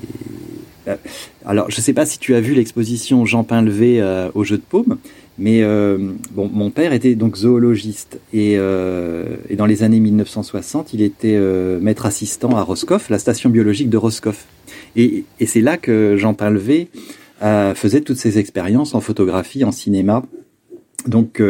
[1.44, 4.02] alors, je ne sais pas si tu as vu l'exposition Jean Pinlevé
[4.34, 4.96] au Jeu de Paume,
[5.38, 5.98] mais euh,
[6.32, 11.38] bon, mon père était donc zoologiste et, et, dans les années 1960, il était
[11.80, 14.46] maître assistant à Roscoff, la station biologique de Roscoff.
[14.96, 16.88] Et, et c'est là que Jean Pinlevé
[17.40, 20.22] faisait toutes ses expériences en photographie, en cinéma.
[21.06, 21.42] Donc,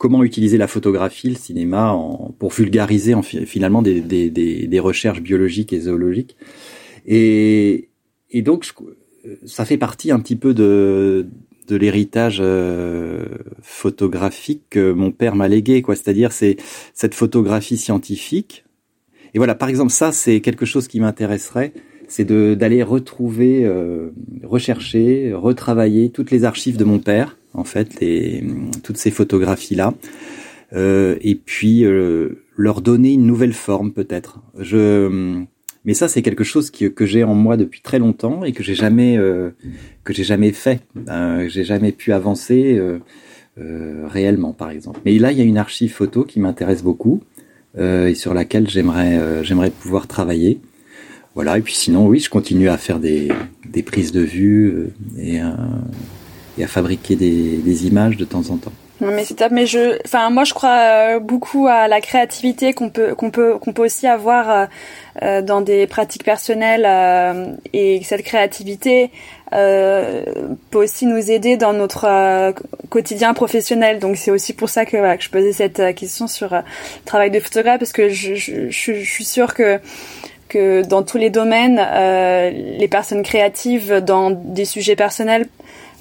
[0.00, 4.80] comment utiliser la photographie, le cinéma, en, pour vulgariser en, finalement des, des, des, des,
[4.80, 6.36] recherches biologiques et zoologiques.
[7.06, 7.90] Et,
[8.30, 8.64] et donc,
[9.44, 11.26] ça fait partie un petit peu de,
[11.70, 13.24] de l'héritage euh,
[13.62, 15.94] photographique que mon père m'a légué, quoi.
[15.94, 16.56] C'est-à-dire, c'est
[16.94, 18.64] cette photographie scientifique.
[19.34, 21.72] Et voilà, par exemple, ça, c'est quelque chose qui m'intéresserait,
[22.08, 24.10] c'est d'aller retrouver, euh,
[24.42, 28.42] rechercher, retravailler toutes les archives de mon père, en fait, et
[28.82, 29.94] toutes ces photographies-là,
[30.72, 31.84] euh, et puis
[32.56, 34.40] leur donner une nouvelle forme, peut-être.
[34.58, 35.44] Je
[35.90, 38.76] mais ça, c'est quelque chose que j'ai en moi depuis très longtemps et que j'ai
[38.76, 39.50] jamais euh,
[40.04, 40.82] que j'ai jamais fait.
[41.08, 43.00] Euh, j'ai jamais pu avancer euh,
[43.58, 45.00] euh, réellement, par exemple.
[45.04, 47.24] Mais là, il y a une archive photo qui m'intéresse beaucoup
[47.76, 50.60] euh, et sur laquelle j'aimerais j'aimerais pouvoir travailler.
[51.34, 51.58] Voilà.
[51.58, 53.32] Et puis sinon, oui, je continue à faire des,
[53.68, 58.72] des prises de vue et, à fabriquer des images de temps en temps.
[59.00, 59.50] Non mais c'est top.
[59.50, 63.58] Mais je, enfin moi je crois euh, beaucoup à la créativité qu'on peut qu'on peut
[63.58, 64.66] qu'on peut aussi avoir euh,
[65.22, 69.10] euh, dans des pratiques personnelles et cette créativité
[69.50, 72.54] peut aussi nous aider dans notre
[72.88, 73.98] quotidien professionnel.
[73.98, 76.62] Donc c'est aussi pour ça que, que je posais cette question sur le
[77.04, 79.80] travail de photographe parce que je, je, je, je suis sûre que
[80.48, 81.80] que dans tous les domaines,
[82.78, 85.46] les personnes créatives dans des sujets personnels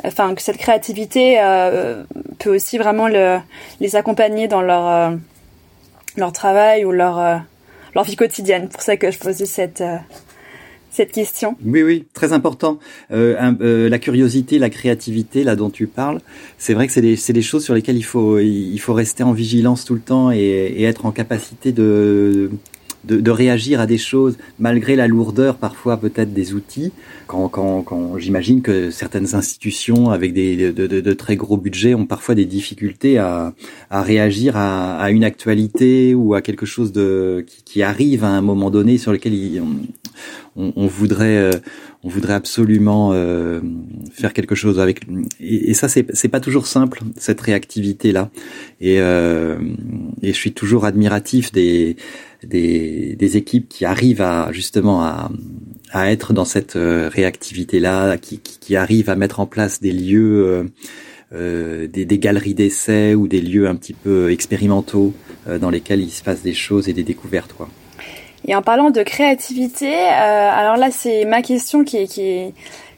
[0.04, 2.04] enfin que cette créativité euh,
[2.40, 3.38] peut aussi vraiment le,
[3.80, 5.16] les accompagner dans leur euh,
[6.18, 7.38] leur travail ou leur euh,
[7.96, 8.70] leur vie quotidienne.
[8.70, 9.84] Pour ça que je posais cette
[10.92, 11.56] cette question.
[11.64, 12.80] Oui, oui, très important.
[13.10, 16.20] La curiosité, la créativité, là dont tu parles,
[16.58, 19.32] c'est vrai que c'est des, des, choses sur lesquelles il faut, il faut rester en
[19.32, 22.50] vigilance tout le temps et être en capacité de,
[23.06, 26.92] de, de, réagir à des choses malgré la lourdeur parfois peut-être des outils.
[27.28, 31.94] Quand, quand, quand j'imagine que certaines institutions avec des de, de, de, très gros budgets
[31.94, 33.54] ont parfois des difficultés à,
[33.90, 38.30] à réagir à, à, une actualité ou à quelque chose de qui, qui, arrive à
[38.30, 39.34] un moment donné sur lequel
[40.56, 41.52] on, on, voudrait euh,
[42.04, 43.62] on voudrait absolument euh,
[44.12, 45.02] faire quelque chose avec
[45.40, 48.30] et, et ça c'est c'est pas toujours simple cette réactivité là
[48.82, 49.58] et euh,
[50.22, 51.98] et je suis toujours admiratif des
[52.44, 55.30] des, des équipes qui arrivent à justement à,
[55.92, 59.82] à être dans cette euh, réactivité là, qui, qui, qui, arrivent à mettre en place
[59.82, 60.64] des lieux, euh,
[61.34, 65.14] euh, des, des, galeries d'essais ou des lieux un petit peu expérimentaux
[65.48, 67.54] euh, dans lesquels il se passe des choses et des découvertes.
[67.54, 67.70] Quoi.
[68.48, 72.54] Et en parlant de créativité, alors là c'est ma question qui est, qui est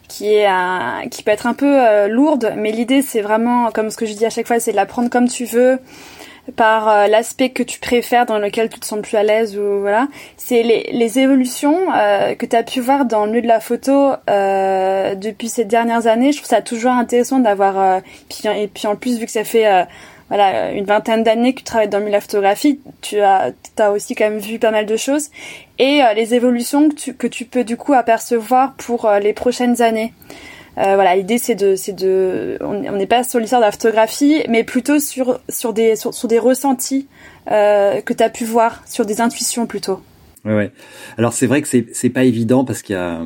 [0.08, 0.48] qui est
[1.10, 4.26] qui peut être un peu lourde, mais l'idée c'est vraiment, comme ce que je dis
[4.26, 5.80] à chaque fois, c'est de la prendre comme tu veux,
[6.56, 9.80] par euh, l'aspect que tu préfères, dans lequel tu te sens plus à l'aise ou
[9.82, 10.08] voilà.
[10.38, 13.60] C'est les, les évolutions euh, que tu as pu voir dans le milieu de la
[13.60, 16.32] photo euh, depuis ces dernières années.
[16.32, 18.00] Je trouve ça toujours intéressant d'avoir euh,
[18.30, 19.66] puis, et puis en plus vu que ça fait
[20.30, 23.52] voilà une vingtaine d'années que tu travailles dans le milieu de la photographie, tu as
[23.78, 25.30] as aussi quand même vu pas mal de choses
[25.78, 30.14] et les évolutions que tu, que tu peux du coup apercevoir pour les prochaines années.
[30.78, 34.44] Euh, voilà, l'idée c'est de, c'est de, on n'est pas sur l'histoire de la photographie,
[34.48, 37.08] mais plutôt sur sur des sur, des ressentis
[37.52, 40.00] euh, que tu as pu voir, sur des intuitions plutôt.
[40.46, 40.72] Ouais, ouais.
[41.18, 43.22] Alors c'est vrai que c'est c'est pas évident parce qu'il y a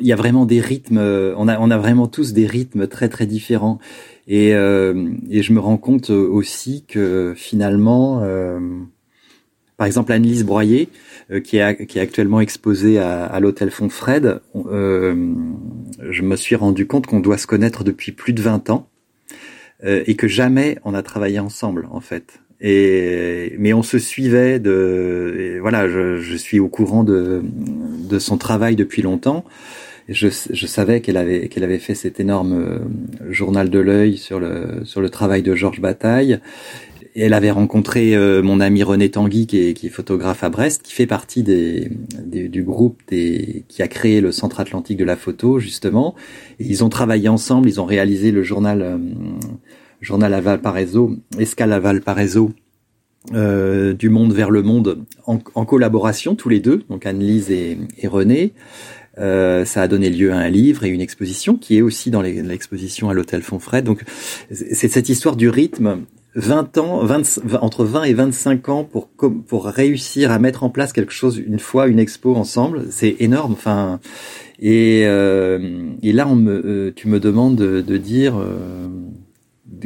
[0.00, 0.98] il y a vraiment des rythmes.
[1.36, 3.78] On a, on a vraiment tous des rythmes très très différents.
[4.28, 8.22] Et, et je me rends compte aussi que finalement,
[9.76, 10.88] par exemple, Annelise Broyer,
[11.44, 15.34] qui, est, qui est actuellement exposée à, à l'hôtel Fontfred, euh,
[16.10, 18.88] je me suis rendu compte qu'on doit se connaître depuis plus de 20 ans
[19.84, 22.40] et que jamais on a travaillé ensemble, en fait.
[22.60, 28.38] Et mais on se suivait de voilà, je, je, suis au courant de de son
[28.38, 29.44] travail depuis longtemps.
[30.08, 32.78] Je, je savais qu'elle avait qu'elle avait fait cet énorme euh,
[33.32, 36.40] journal de l'œil sur le sur le travail de Georges Bataille.
[37.16, 40.50] Et elle avait rencontré euh, mon ami René Tanguy, qui est, qui est, photographe à
[40.50, 41.90] Brest, qui fait partie des,
[42.22, 46.14] du groupe des, qui a créé le Centre Atlantique de la photo, justement.
[46.60, 48.98] Et ils ont travaillé ensemble, ils ont réalisé le journal euh,
[50.00, 52.52] journal à Valparaiso, Escale à Valparaiso,
[53.34, 58.52] euh, du monde vers le monde, en, collaboration tous les deux, donc Anne-Lise et, René.
[59.18, 62.22] Euh, ça a donné lieu à un livre et une exposition qui est aussi dans
[62.22, 63.84] l'exposition à l'hôtel Fonfred.
[63.84, 64.04] Donc
[64.52, 66.02] c'est cette histoire du rythme
[66.36, 70.92] 20 ans, 20, entre 20 et 25 ans pour pour réussir à mettre en place
[70.92, 73.52] quelque chose une fois une expo ensemble, c'est énorme.
[73.52, 74.00] Enfin
[74.60, 78.86] et euh, et là euh, tu me demandes de, dire euh,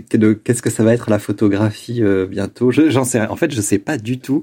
[0.08, 2.70] qu'est-ce que ça va être la photographie euh, bientôt.
[2.70, 4.42] J'en sais En fait, je sais pas du tout.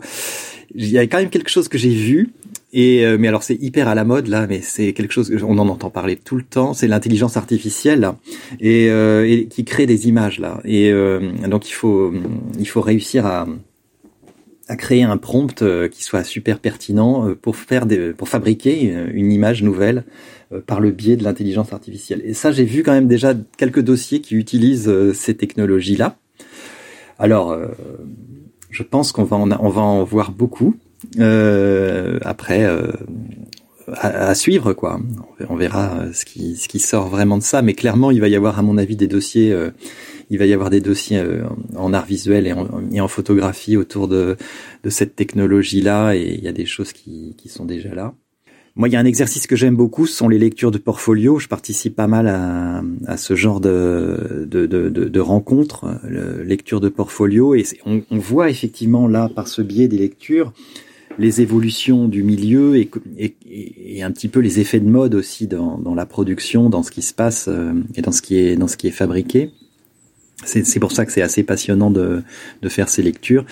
[0.75, 2.29] Il y a quand même quelque chose que j'ai vu.
[2.73, 5.57] Et euh, mais alors c'est hyper à la mode là, mais c'est quelque chose on
[5.57, 6.73] en entend parler tout le temps.
[6.73, 8.11] C'est l'intelligence artificielle
[8.59, 10.59] et, euh, et, qui crée des images là.
[10.65, 10.91] Et
[11.47, 12.13] donc il faut
[12.59, 13.47] il faut réussir à
[14.69, 19.63] à créer un prompt qui soit super pertinent pour faire des, pour fabriquer une image
[19.63, 20.03] nouvelle
[20.53, 22.21] euh, par le biais de l'intelligence artificielle.
[22.23, 26.15] Et ça, j'ai vu quand même déjà quelques dossiers qui utilisent euh, ces technologies-là.
[27.19, 27.67] Alors, euh,
[28.69, 30.77] je pense qu'on va en, on va en voir beaucoup.
[32.21, 32.65] Après,
[33.93, 34.99] à, suivre, quoi.
[35.49, 37.61] On verra ce qui, ce qui sort vraiment de ça.
[37.61, 39.55] Mais clairement, il va y avoir, à mon avis, des dossiers.
[40.29, 41.23] il va y avoir des dossiers
[41.75, 44.35] en art visuel et en, et en photographie autour de,
[44.83, 46.15] de cette technologie-là.
[46.15, 48.13] Et il y a des choses qui, qui sont déjà là.
[48.77, 51.39] Moi, il y a un exercice que j'aime beaucoup, ce sont les lectures de portfolio.
[51.39, 55.99] Je participe pas mal à, à ce genre de, de, de, de rencontres,
[56.45, 60.53] lecture de portfolio, et on, on, voit effectivement là, par ce biais des lectures,
[61.17, 62.89] les évolutions du milieu et,
[64.03, 67.13] un petit peu les effets de mode aussi dans, la production, dans ce qui se
[67.13, 69.51] passe euh, et dans ce qui est dans ce qui est fabriqué.
[70.45, 72.21] C'est pour ça que c'est assez passionnant de,
[72.61, 73.43] de faire ces lectures.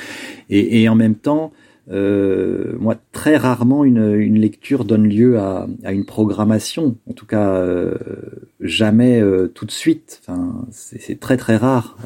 [0.52, 1.52] Et, en même temps,
[1.90, 6.96] euh, moi, très rarement une, une, lecture donne lieu à, à, une programmation.
[7.10, 7.96] En tout cas, euh,
[8.60, 9.20] jamais
[9.56, 10.22] tout de suite.
[10.22, 11.98] Enfin, c'est très très rare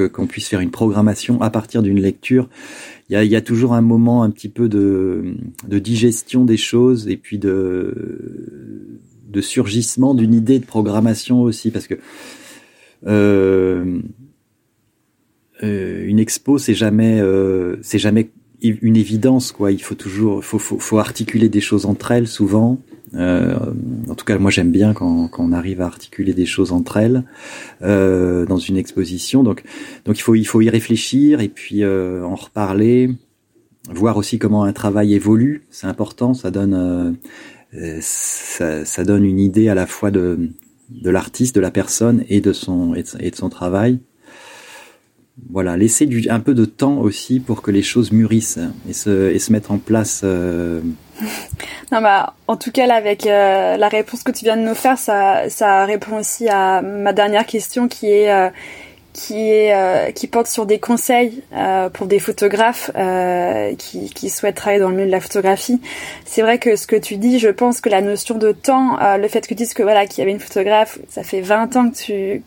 [0.00, 2.48] qu'on puisse faire une programmation à partir d'une lecture.
[3.08, 5.36] Il y a, toujours un moment un petit peu de,
[5.68, 7.94] digestion des choses et puis de,
[9.40, 11.94] surgissement d'une idée de programmation aussi, parce que
[13.06, 14.00] euh,
[15.60, 18.30] une expo, c'est jamais, euh, c'est jamais
[18.62, 22.80] une évidence quoi il faut toujours faut, faut, faut articuler des choses entre elles souvent
[23.14, 23.56] euh,
[24.08, 27.24] en tout cas moi j'aime bien quand, on arrive à articuler des choses entre elles
[27.82, 29.42] euh, dans une exposition.
[29.42, 29.62] Donc
[30.06, 33.10] il faut y réfléchir et puis euh, en reparler
[33.88, 35.64] voir aussi comment un travail évolue.
[35.70, 37.18] C'est important ça donne
[37.72, 40.50] une idée à la fois de
[41.04, 42.94] l'artiste de la personne et de son
[43.50, 44.00] travail
[45.50, 48.58] voilà, laisser du, un peu de temps aussi pour que les choses mûrissent
[48.88, 50.22] et se, et se mettre en place.
[50.24, 50.80] Euh...
[51.92, 54.74] Non, bah, en tout cas, là, avec euh, la réponse que tu viens de nous
[54.74, 58.48] faire, ça, ça répond aussi à ma dernière question qui est euh,
[59.16, 64.28] qui est euh, qui porte sur des conseils euh, pour des photographes euh, qui, qui
[64.28, 65.80] souhaitent travailler dans le milieu de la photographie.
[66.26, 69.26] C'est vrai que ce que tu dis, je pense que la notion de temps, le
[69.28, 71.90] fait que tu dises que voilà qu'il y avait une photographe, ça fait 20 ans
[71.90, 72.42] que tu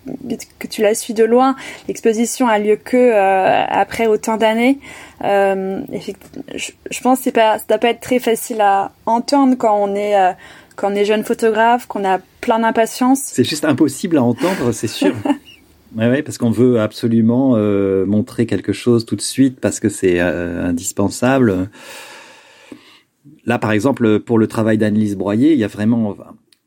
[0.59, 1.55] que tu la suis de loin,
[1.88, 4.78] l'exposition a lieu que après autant d'années.
[5.22, 9.76] je, je, pense que c'est pas ça doit pas être très facile à entendre quand
[9.76, 10.15] on est
[10.76, 13.22] quand on est jeune photographe, qu'on a plein d'impatience.
[13.24, 15.15] C'est juste impossible à entendre, c'est sûr.
[15.95, 19.89] Ouais, ouais, parce qu'on veut absolument euh, montrer quelque chose tout de suite parce que
[19.89, 21.69] c'est euh, indispensable.
[23.45, 26.15] Là, par exemple, pour le travail d'Annelise Broyer, il y a vraiment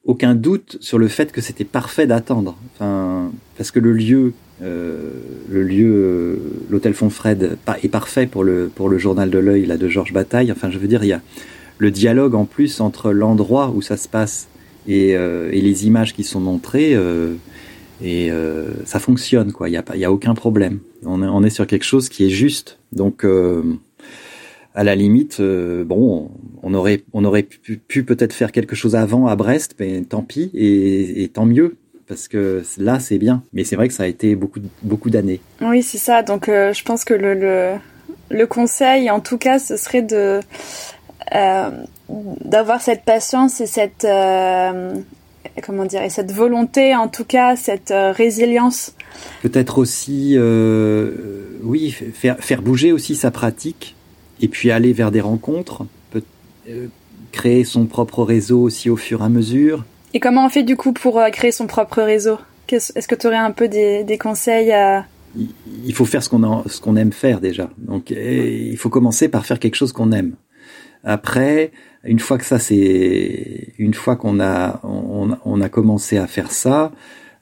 [0.05, 2.57] aucun doute sur le fait que c'était parfait d'attendre.
[2.75, 5.11] Enfin, parce que le lieu, euh,
[5.49, 6.37] le lieu, euh,
[6.69, 10.51] l'hôtel Fonfred est parfait pour le pour le journal de l'œil là de Georges Bataille.
[10.51, 11.21] Enfin, je veux dire, il y a
[11.79, 14.49] le dialogue en plus entre l'endroit où ça se passe
[14.89, 16.97] et, et les images qui sont montrées
[18.03, 19.69] et euh, ça fonctionne quoi.
[19.69, 20.81] Il y a pas, il y a aucun problème.
[21.05, 22.79] On est, on est sur quelque chose qui est juste.
[22.93, 23.63] Donc euh,
[24.75, 26.31] à la limite, euh, bon,
[26.63, 30.51] on aurait, on aurait pu, peut-être faire quelque chose avant à Brest, mais tant pis
[30.55, 31.77] et, tant mieux
[32.09, 33.43] parce que là c'est bien.
[33.53, 35.41] Mais c'est vrai que ça a été beaucoup, beaucoup d'années.
[35.61, 36.23] Oui, c'est ça.
[36.23, 37.75] Donc je pense que le, le,
[38.31, 40.41] le, conseil, en tout cas, ce serait de
[42.45, 44.05] d'avoir cette patience et cette
[45.61, 48.95] comment dire, et cette volonté, en tout cas, cette résilience.
[49.43, 50.37] Peut-être aussi,
[51.63, 53.95] oui, faire, faire bouger aussi sa pratique
[54.43, 56.23] et puis aller vers des rencontres, peut,
[56.69, 56.89] euh,
[57.31, 59.85] créer son propre réseau aussi au fur et à mesure.
[60.13, 62.39] Et comment on fait du coup pour euh, créer son propre réseau?
[62.69, 65.07] Est-ce que tu aurais un peu des, des conseils à...
[65.85, 67.71] Il faut faire ce qu'on ce qu'on aime faire déjà.
[67.79, 70.35] Donc il faut commencer par faire quelque chose qu'on aime.
[71.05, 71.71] Après,
[72.05, 76.51] une fois que ça c'est, une fois qu'on a on, on, a commencé à faire
[76.51, 76.93] ça,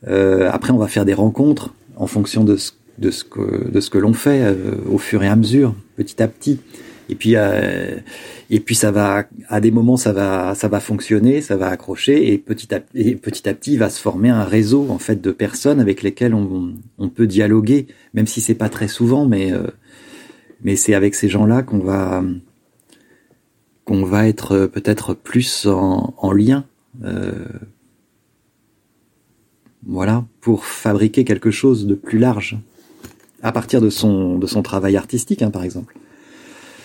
[0.07, 3.81] euh, après on va faire des rencontres en fonction de ce de ce que de
[3.81, 6.61] ce que l'on fait euh, au fur et à mesure, petit à petit.
[7.09, 7.97] Et puis, euh,
[8.51, 12.33] et puis ça va, à des moments, ça va, ça va fonctionner, ça va accrocher,
[12.33, 15.33] et petit à, petit à petit, il va se former un réseau en fait de
[15.33, 19.67] personnes avec lesquelles on, on peut dialoguer, même si c'est pas très souvent, mais euh,
[20.63, 22.23] mais c'est avec ces gens-là qu'on va
[23.91, 26.65] qu'on va être peut-être plus en, en lien.
[27.03, 27.33] Euh,
[29.85, 32.57] voilà, pour fabriquer quelque chose de plus large
[33.43, 35.97] à partir de son de son travail artistique, hein, par exemple.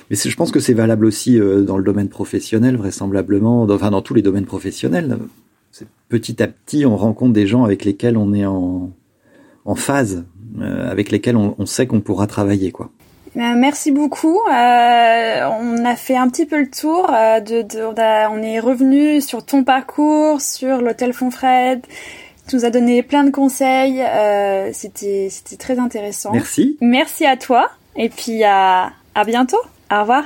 [0.10, 3.92] Mais je pense que c'est valable aussi euh, dans le domaine professionnel, vraisemblablement, dans, enfin
[3.92, 5.20] dans tous les domaines professionnels.
[6.10, 8.92] Petit à petit, on rencontre des gens avec lesquels on est en,
[9.66, 10.24] en phase,
[10.60, 12.90] euh, avec lesquels on, on sait qu'on pourra travailler, quoi.
[13.38, 14.40] Euh, merci beaucoup.
[14.50, 17.08] Euh, on a fait un petit peu le tour.
[17.08, 17.94] de, de on,
[18.40, 21.82] on, est revenu sur ton parcours, sur l'hôtel Fonfred.
[22.48, 24.04] Tu nous as donné plein de conseils.
[24.74, 26.32] c'était c'était très intéressant.
[26.32, 26.78] Merci.
[26.80, 27.70] Merci à toi.
[27.96, 29.62] Et puis à à bientôt.
[29.92, 30.26] Au revoir.